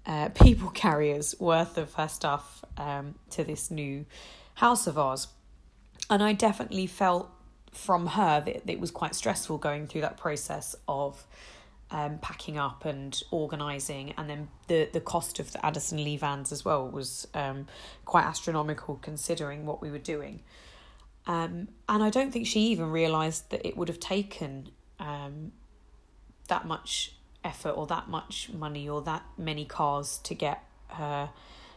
uh, 0.06 0.30
people 0.41 0.70
carriers 0.70 1.36
worth 1.39 1.78
of 1.78 1.93
her 1.96 2.08
stuff 2.08 2.63
um, 2.78 3.15
to 3.32 3.43
this 3.43 3.72
new 3.72 4.06
house 4.56 4.88
of 4.88 4.98
ours. 4.98 5.28
And 6.10 6.24
I 6.24 6.34
definitely 6.34 6.88
felt 6.88 7.30
from 7.72 8.08
her 8.08 8.41
that 8.41 8.70
it 8.70 8.80
was 8.80 8.91
quite 8.91 9.13
stressful 9.13 9.58
going 9.58 9.88
through 9.88 10.02
that 10.02 10.17
process 10.17 10.76
of 10.88 11.26
um, 11.91 12.17
packing 12.20 12.58
up 12.58 12.86
and 12.86 13.22
organising, 13.32 14.13
and 14.17 14.30
then 14.30 14.50
the 14.67 14.89
the 14.91 15.00
cost 15.00 15.39
of 15.39 15.54
the 15.54 15.65
Addison 15.65 16.04
Lee 16.04 16.17
vans 16.17 16.52
as 16.52 16.65
well 16.65 16.88
was 16.88 17.28
um, 17.34 17.67
quite 18.04 18.26
astronomical 18.26 18.96
considering 19.02 19.65
what 19.65 19.82
we 19.82 19.89
were 19.89 19.98
doing. 19.98 20.41
Um, 21.28 21.70
and 21.89 22.04
I 22.04 22.10
don't 22.10 22.32
think 22.32 22.48
she 22.48 22.62
even 22.62 22.91
realised 22.91 23.50
that 23.52 23.65
it 23.65 23.78
would 23.78 23.89
have 23.89 24.00
taken 24.00 24.70
um, 25.00 25.52
that 26.48 26.66
much 26.66 27.14
effort 27.44 27.72
or 27.72 27.88
that 27.88 28.08
much 28.10 28.50
money 28.54 28.88
or 28.88 29.02
that 29.02 29.24
many 29.38 29.66
cars 29.66 30.20
to 30.24 30.34
get 30.34 30.64
her 30.90 31.30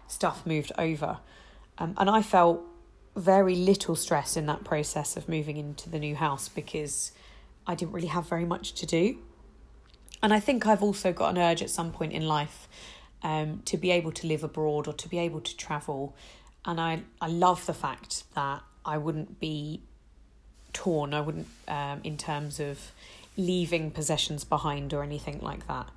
stuff 0.07 0.45
moved 0.47 0.73
over. 0.79 1.19
Um, 1.79 1.95
and 1.97 2.11
I 2.11 2.23
felt 2.23 2.63
very 3.17 3.55
little 3.55 3.97
stress 3.97 4.37
in 4.37 4.47
that 4.47 4.65
process 4.65 5.17
of 5.17 5.29
moving 5.29 5.57
into 5.57 5.89
the 5.91 5.99
new 5.99 6.15
house 6.15 6.49
because 6.49 7.13
I 7.67 7.75
didn't 7.75 7.93
really 7.93 8.09
have 8.09 8.29
very 8.29 8.45
much 8.45 8.73
to 8.75 8.87
do. 8.87 9.19
And 10.23 10.35
I 10.35 10.41
think 10.41 10.67
I've 10.67 10.83
also 10.83 11.13
got 11.13 11.31
an 11.31 11.39
urge 11.39 11.63
at 11.63 11.71
some 11.71 11.93
point 11.93 12.13
in 12.13 12.27
life 12.27 12.69
um, 13.23 13.63
to 13.65 13.77
be 13.77 13.91
able 13.91 14.13
to 14.13 14.27
live 14.27 14.45
abroad 14.45 14.87
or 14.87 14.93
to 14.93 15.09
be 15.09 15.19
able 15.19 15.41
to 15.41 15.57
travel. 15.57 16.15
And 16.65 16.81
I, 16.81 17.03
I 17.21 17.29
love 17.29 17.65
the 17.67 17.75
fact 17.75 18.25
that 18.35 18.63
I 18.85 18.99
wouldn't 18.99 19.41
be 19.41 19.83
torn, 20.73 21.15
I 21.15 21.21
wouldn't, 21.21 21.49
um, 21.69 22.01
in 22.05 22.17
terms 22.17 22.61
of 22.61 22.93
leaving 23.37 23.91
possessions 23.91 24.45
behind 24.45 24.93
or 24.93 25.03
anything 25.03 25.41
like 25.41 25.67
that. 25.67 25.89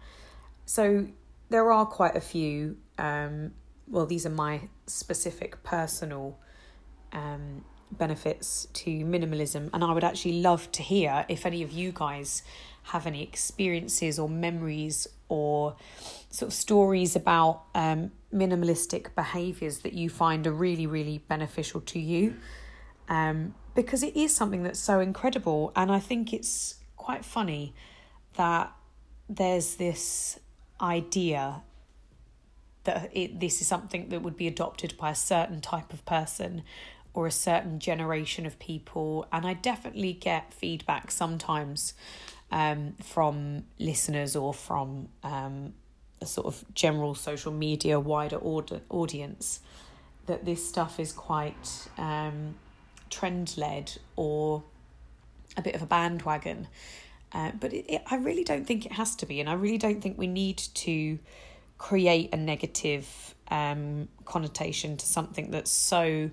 So 0.66 1.08
there 1.50 1.72
are 1.72 1.86
quite 1.86 2.16
a 2.16 2.22
few, 2.22 2.78
um, 2.98 3.54
well, 3.88 4.06
these 4.06 4.26
are 4.26 4.32
my 4.32 4.70
specific 4.88 5.64
personal 5.64 6.38
um, 7.12 7.66
benefits 7.92 8.68
to 8.74 8.90
minimalism. 8.90 9.70
And 9.74 9.84
I 9.84 9.92
would 9.92 10.04
actually 10.04 10.42
love 10.42 10.72
to 10.72 10.82
hear 10.82 11.26
if 11.28 11.46
any 11.46 11.64
of 11.64 11.72
you 11.72 11.92
guys 11.94 12.44
have 12.84 13.08
any 13.08 13.24
experiences 13.24 14.20
or 14.20 14.28
memories 14.28 15.08
or 15.30 15.76
sort 16.30 16.50
of 16.50 16.54
stories 16.54 17.16
about 17.16 17.64
um, 17.76 18.12
minimalistic 18.34 19.16
behaviors 19.16 19.80
that 19.80 19.94
you 19.94 20.10
find 20.10 20.46
are 20.46 20.52
really, 20.52 20.86
really 20.88 21.20
beneficial 21.28 21.82
to 21.82 22.00
you. 22.00 22.36
Um, 23.14 23.54
because 23.76 24.02
it 24.02 24.16
is 24.16 24.36
something 24.36 24.64
that's 24.64 24.80
so 24.80 25.00
incredible. 25.00 25.72
And 25.76 25.92
I 25.92 26.00
think 26.00 26.34
it's 26.34 26.76
quite 26.98 27.24
funny 27.24 27.74
that 28.38 28.74
there's 29.30 29.76
this 29.76 30.40
idea 30.82 31.62
that 32.86 33.12
it, 33.14 33.40
this 33.40 33.62
is 33.62 33.68
something 33.68 34.10
that 34.10 34.24
would 34.24 34.36
be 34.36 34.48
adopted 34.48 34.98
by 34.98 35.12
a 35.12 35.16
certain 35.16 35.62
type 35.62 35.94
of 35.94 36.04
person 36.06 36.64
or 37.14 37.28
a 37.28 37.32
certain 37.32 37.78
generation 37.78 38.48
of 38.48 38.58
people. 38.58 39.28
And 39.32 39.46
I 39.46 39.54
definitely 39.54 40.14
get 40.14 40.52
feedback 40.52 41.12
sometimes 41.12 41.94
um, 42.52 42.96
from 43.04 43.66
listeners 43.78 44.36
or 44.36 44.56
from 44.56 45.10
um, 45.22 45.74
a 46.20 46.26
sort 46.26 46.48
of 46.48 46.66
general 46.74 47.14
social 47.14 47.52
media 47.52 48.00
wider 48.00 48.38
order, 48.38 48.82
audience 48.90 49.60
that 50.26 50.46
this 50.46 50.68
stuff 50.68 51.00
is 51.00 51.12
quite 51.12 51.88
um, 51.98 52.56
trend 53.14 53.56
led 53.58 53.98
or 54.16 54.64
a 55.56 55.62
bit 55.62 55.76
of 55.76 55.82
a 55.82 55.86
bandwagon. 55.86 56.68
Uh, 57.32 57.52
but 57.60 57.74
it, 57.74 57.86
it, 57.94 58.02
I 58.08 58.18
really 58.18 58.44
don't 58.44 58.66
think 58.66 58.86
it 58.86 58.94
has 58.94 59.16
to 59.18 59.26
be, 59.26 59.40
and 59.40 59.50
I 59.50 59.54
really 59.54 59.78
don't 59.78 60.02
think 60.02 60.18
we 60.18 60.28
need 60.28 60.58
to 60.58 61.20
create 61.78 62.30
a 62.34 62.38
negative 62.38 63.36
um, 63.50 64.08
connotation 64.26 64.98
to 64.98 65.06
something 65.06 65.52
that's 65.52 65.72
so 65.72 66.30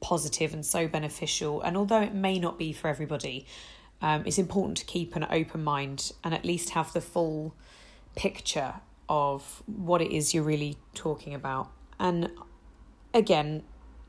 positive 0.00 0.52
and 0.52 0.64
so 0.64 0.88
beneficial. 0.88 1.62
And 1.62 1.76
although 1.76 2.02
it 2.02 2.14
may 2.14 2.38
not 2.38 2.58
be 2.58 2.72
for 2.72 2.88
everybody, 2.88 3.46
um, 4.02 4.24
it's 4.26 4.38
important 4.38 4.76
to 4.78 4.84
keep 4.84 5.16
an 5.16 5.26
open 5.30 5.64
mind 5.64 6.12
and 6.22 6.34
at 6.34 6.44
least 6.44 6.70
have 6.70 6.92
the 6.92 7.00
full 7.00 7.54
picture 8.14 8.74
of 9.08 9.62
what 9.66 10.02
it 10.02 10.12
is 10.12 10.34
you're 10.34 10.44
really 10.44 10.76
talking 10.94 11.34
about. 11.34 11.70
And 11.98 12.30
again, 13.14 13.62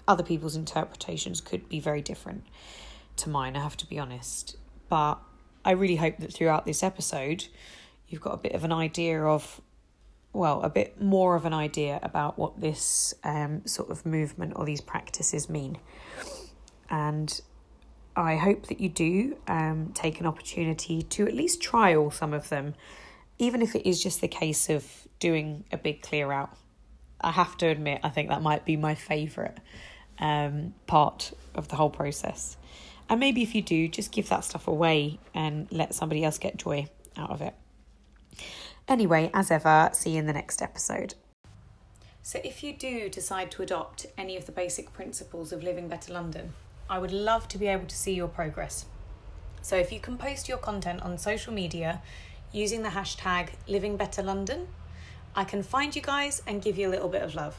other 0.07 0.23
people's 0.23 0.55
interpretations 0.55 1.41
could 1.41 1.67
be 1.67 1.79
very 1.79 2.01
different 2.01 2.45
to 3.17 3.29
mine, 3.29 3.55
I 3.55 3.61
have 3.61 3.77
to 3.77 3.87
be 3.87 3.99
honest. 3.99 4.55
But 4.89 5.15
I 5.65 5.71
really 5.71 5.97
hope 5.97 6.17
that 6.19 6.33
throughout 6.33 6.65
this 6.65 6.81
episode, 6.81 7.47
you've 8.07 8.21
got 8.21 8.33
a 8.33 8.37
bit 8.37 8.53
of 8.53 8.63
an 8.63 8.71
idea 8.71 9.21
of, 9.23 9.59
well, 10.33 10.61
a 10.61 10.69
bit 10.69 11.01
more 11.01 11.35
of 11.35 11.45
an 11.45 11.53
idea 11.53 11.99
about 12.01 12.37
what 12.37 12.61
this 12.61 13.13
um, 13.23 13.65
sort 13.65 13.89
of 13.89 14.05
movement 14.05 14.53
or 14.55 14.65
these 14.65 14.81
practices 14.81 15.49
mean. 15.49 15.77
And 16.89 17.41
I 18.15 18.37
hope 18.37 18.67
that 18.67 18.79
you 18.79 18.89
do 18.89 19.37
um, 19.47 19.91
take 19.93 20.19
an 20.19 20.25
opportunity 20.25 21.01
to 21.01 21.27
at 21.27 21.33
least 21.33 21.61
trial 21.61 22.09
some 22.11 22.33
of 22.33 22.49
them, 22.49 22.75
even 23.37 23.61
if 23.61 23.75
it 23.75 23.87
is 23.87 24.01
just 24.01 24.21
the 24.21 24.27
case 24.27 24.69
of 24.69 25.07
doing 25.19 25.65
a 25.71 25.77
big 25.77 26.01
clear 26.01 26.31
out. 26.31 26.55
I 27.19 27.31
have 27.31 27.57
to 27.57 27.67
admit, 27.67 28.01
I 28.03 28.09
think 28.09 28.29
that 28.29 28.41
might 28.41 28.63
be 28.63 28.77
my 28.77 28.95
favourite 28.95 29.57
um, 30.19 30.73
part 30.85 31.33
of 31.55 31.67
the 31.67 31.75
whole 31.75 31.89
process. 31.89 32.57
And 33.09 33.19
maybe 33.19 33.41
if 33.41 33.55
you 33.55 33.61
do, 33.61 33.87
just 33.87 34.11
give 34.11 34.29
that 34.29 34.43
stuff 34.43 34.67
away 34.67 35.19
and 35.33 35.67
let 35.71 35.93
somebody 35.93 36.23
else 36.23 36.37
get 36.37 36.57
joy 36.57 36.87
out 37.15 37.31
of 37.31 37.41
it. 37.41 37.55
Anyway, 38.87 39.31
as 39.33 39.51
ever, 39.51 39.89
see 39.93 40.11
you 40.11 40.19
in 40.19 40.27
the 40.27 40.33
next 40.33 40.61
episode. 40.61 41.15
So, 42.21 42.39
if 42.43 42.61
you 42.61 42.73
do 42.73 43.07
decide 43.07 43.51
to 43.51 43.61
adopt 43.61 44.05
any 44.17 44.35
of 44.35 44.45
the 44.45 44.51
basic 44.51 44.91
principles 44.91 45.53
of 45.53 45.63
Living 45.63 45.87
Better 45.87 46.13
London, 46.13 46.53
I 46.89 46.99
would 46.99 47.11
love 47.11 47.47
to 47.49 47.57
be 47.57 47.67
able 47.67 47.85
to 47.85 47.95
see 47.95 48.13
your 48.13 48.27
progress. 48.27 48.85
So 49.61 49.75
if 49.75 49.91
you 49.91 49.99
can 49.99 50.17
post 50.17 50.47
your 50.47 50.57
content 50.57 51.01
on 51.01 51.17
social 51.17 51.51
media 51.51 52.01
using 52.53 52.83
the 52.83 52.89
hashtag 52.89 53.49
Living 53.67 53.97
Better 53.97 54.23
London, 54.23 54.69
I 55.35 55.43
can 55.43 55.61
find 55.61 55.93
you 55.93 56.01
guys 56.01 56.41
and 56.47 56.61
give 56.61 56.77
you 56.77 56.87
a 56.87 56.91
little 56.91 57.09
bit 57.09 57.21
of 57.21 57.35
love. 57.35 57.57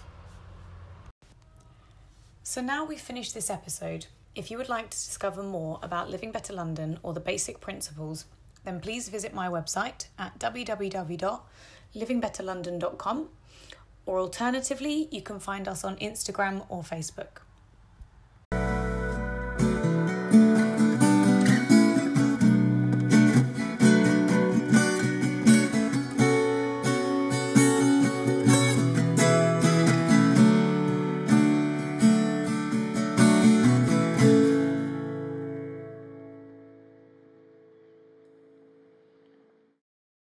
So 2.48 2.60
now 2.62 2.82
we've 2.82 2.98
finished 2.98 3.34
this 3.34 3.50
episode. 3.50 4.06
If 4.34 4.50
you 4.50 4.56
would 4.56 4.70
like 4.70 4.88
to 4.88 4.96
discover 4.96 5.42
more 5.42 5.78
about 5.82 6.08
Living 6.08 6.32
Better 6.32 6.54
London 6.54 6.98
or 7.02 7.12
the 7.12 7.20
basic 7.20 7.60
principles, 7.60 8.24
then 8.64 8.80
please 8.80 9.10
visit 9.10 9.34
my 9.34 9.48
website 9.48 10.06
at 10.18 10.38
www.livingbetterlondon.com 10.38 13.28
or 14.06 14.18
alternatively, 14.18 15.08
you 15.10 15.20
can 15.20 15.38
find 15.38 15.68
us 15.68 15.84
on 15.84 15.96
Instagram 15.96 16.64
or 16.70 16.82
Facebook. 16.82 17.42